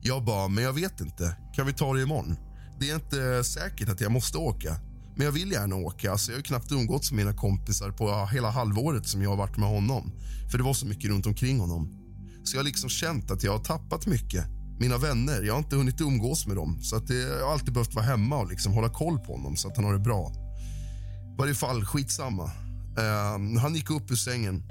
Jag 0.01 0.23
bara, 0.23 0.47
men 0.47 0.63
jag 0.63 0.73
vet 0.73 1.01
inte. 1.01 1.35
Kan 1.55 1.65
vi 1.65 1.73
ta 1.73 1.93
det 1.93 2.01
imorgon? 2.01 2.37
Det 2.79 2.89
är 2.89 2.95
inte 2.95 3.43
säkert 3.43 3.89
att 3.89 4.01
jag 4.01 4.11
måste 4.11 4.37
åka, 4.37 4.77
men 5.15 5.25
jag 5.25 5.31
vill 5.31 5.51
gärna 5.51 5.75
åka. 5.75 6.11
Alltså, 6.11 6.31
jag 6.31 6.37
har 6.37 6.43
knappt 6.43 6.71
umgåtts 6.71 7.11
med 7.11 7.25
mina 7.25 7.37
kompisar 7.37 7.91
på 7.91 8.25
hela 8.31 8.49
halvåret 8.49 9.07
som 9.07 9.21
jag 9.21 9.29
har 9.29 9.37
varit 9.37 9.57
med 9.57 9.69
honom. 9.69 10.11
För 10.51 10.57
det 10.57 10.63
var 10.63 10.73
så 10.73 10.85
mycket 10.85 11.09
runt 11.09 11.25
omkring 11.25 11.59
honom. 11.59 11.99
Så 12.43 12.55
jag 12.55 12.59
har 12.59 12.65
liksom 12.65 12.89
känt 12.89 13.31
att 13.31 13.43
jag 13.43 13.51
har 13.51 13.63
tappat 13.63 14.05
mycket. 14.05 14.45
Mina 14.79 14.97
vänner, 14.97 15.41
jag 15.41 15.53
har 15.53 15.59
inte 15.59 15.75
hunnit 15.75 16.01
umgås 16.01 16.47
med 16.47 16.55
dem. 16.55 16.81
Så 16.81 16.95
att 16.95 17.07
det, 17.07 17.15
jag 17.15 17.45
har 17.45 17.53
alltid 17.53 17.73
behövt 17.73 17.93
vara 17.93 18.05
hemma 18.05 18.37
och 18.37 18.49
liksom 18.49 18.73
hålla 18.73 18.89
koll 18.89 19.19
på 19.19 19.33
honom 19.33 19.55
så 19.55 19.67
att 19.67 19.75
han 19.75 19.85
har 19.85 19.93
det 19.93 19.99
bra. 19.99 20.31
I 21.33 21.35
varje 21.37 21.55
fall, 21.55 21.85
skitsamma. 21.85 22.43
Uh, 22.43 23.59
han 23.59 23.75
gick 23.75 23.89
upp 23.89 24.11
ur 24.11 24.15
sängen 24.15 24.63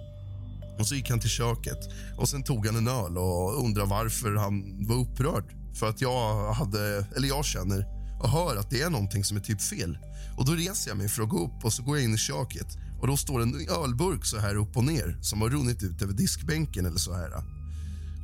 och 0.79 0.87
så 0.87 0.95
gick 0.95 1.11
han 1.11 1.21
till 1.21 1.31
köket. 1.31 1.79
Och 2.19 2.29
Sen 2.29 2.43
tog 2.43 2.67
han 2.67 2.77
en 2.77 2.89
öl 2.89 3.19
och 3.19 3.65
undrade 3.65 3.91
varför 3.91 4.35
han 4.35 4.87
var 4.87 4.97
upprörd. 4.97 5.45
För 5.75 5.89
att 5.89 6.01
jag 6.01 6.53
hade, 6.53 7.07
eller 7.17 7.29
jag 7.29 7.45
känner 7.45 7.87
och 8.23 8.29
hör 8.29 8.57
att 8.57 8.71
det 8.71 8.83
är 8.83 8.91
någonting 8.91 9.25
som 9.25 9.37
är 9.37 9.41
typ 9.41 9.63
fel. 9.63 9.99
Och 10.37 10.45
Då 10.45 10.53
reser 10.53 10.91
jag 10.91 10.99
mig 10.99 11.09
för 11.09 11.23
att 11.23 11.29
gå 11.29 11.45
upp 11.45 11.65
och 11.65 11.73
så 11.73 11.83
går 11.83 11.97
jag 11.97 12.05
in 12.05 12.15
i 12.15 12.19
köket. 12.19 12.67
Och 13.01 13.07
Då 13.07 13.17
står 13.17 13.43
en 13.43 13.69
ölburk 13.85 14.25
så 14.25 14.39
här 14.39 14.55
upp 14.55 14.77
och 14.77 14.85
ner 14.85 15.19
som 15.23 15.41
har 15.41 15.49
runnit 15.49 15.83
ut 15.83 16.03
över 16.03 16.13
diskbänken. 16.13 16.87
eller 16.87 16.99
så 16.99 17.15
här. 17.15 17.31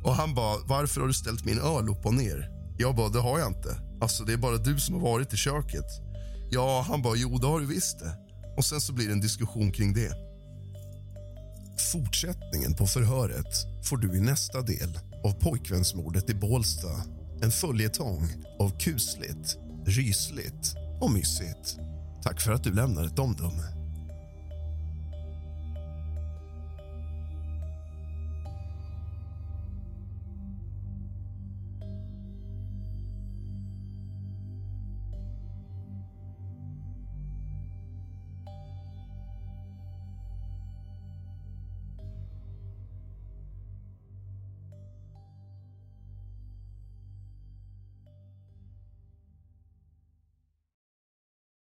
Och 0.03 0.15
Han 0.15 0.35
bara, 0.35 0.57
varför 0.65 1.01
har 1.01 1.07
du 1.07 1.13
ställt 1.13 1.45
min 1.45 1.59
öl 1.59 1.89
upp 1.89 2.05
och 2.05 2.13
ner? 2.13 2.49
Jag 2.77 2.95
bara, 2.95 3.09
det 3.09 3.19
har 3.19 3.39
jag 3.39 3.47
inte. 3.47 3.77
Alltså 4.01 4.23
Det 4.23 4.33
är 4.33 4.37
bara 4.37 4.57
du 4.57 4.79
som 4.79 4.95
har 4.95 5.01
varit 5.01 5.33
i 5.33 5.37
köket. 5.37 5.85
Ja, 6.51 6.85
han 6.87 7.01
bara, 7.01 7.15
jo 7.15 7.37
det 7.37 7.47
har 7.47 7.59
du 7.59 7.65
visst 7.65 7.99
det. 7.99 8.13
Och 8.57 8.65
sen 8.65 8.81
så 8.81 8.93
blir 8.93 9.07
det 9.07 9.13
en 9.13 9.21
diskussion 9.21 9.71
kring 9.71 9.93
det. 9.93 10.13
Fortsättningen 11.91 12.75
på 12.75 12.87
förhöret 12.87 13.85
får 13.85 13.97
du 13.97 14.17
i 14.17 14.21
nästa 14.21 14.61
del 14.61 14.99
av 15.23 15.31
pojkvänsmordet 15.31 16.29
i 16.29 16.33
Bålsta. 16.33 16.87
En 17.41 17.51
följetong 17.51 18.23
av 18.59 18.77
kusligt, 18.79 19.57
rysligt 19.85 20.75
och 21.01 21.11
mysigt. 21.11 21.77
Tack 22.23 22.41
för 22.41 22.51
att 22.51 22.63
du 22.63 22.73
lämnar 22.73 23.05
ett 23.05 23.19
omdöme. 23.19 23.78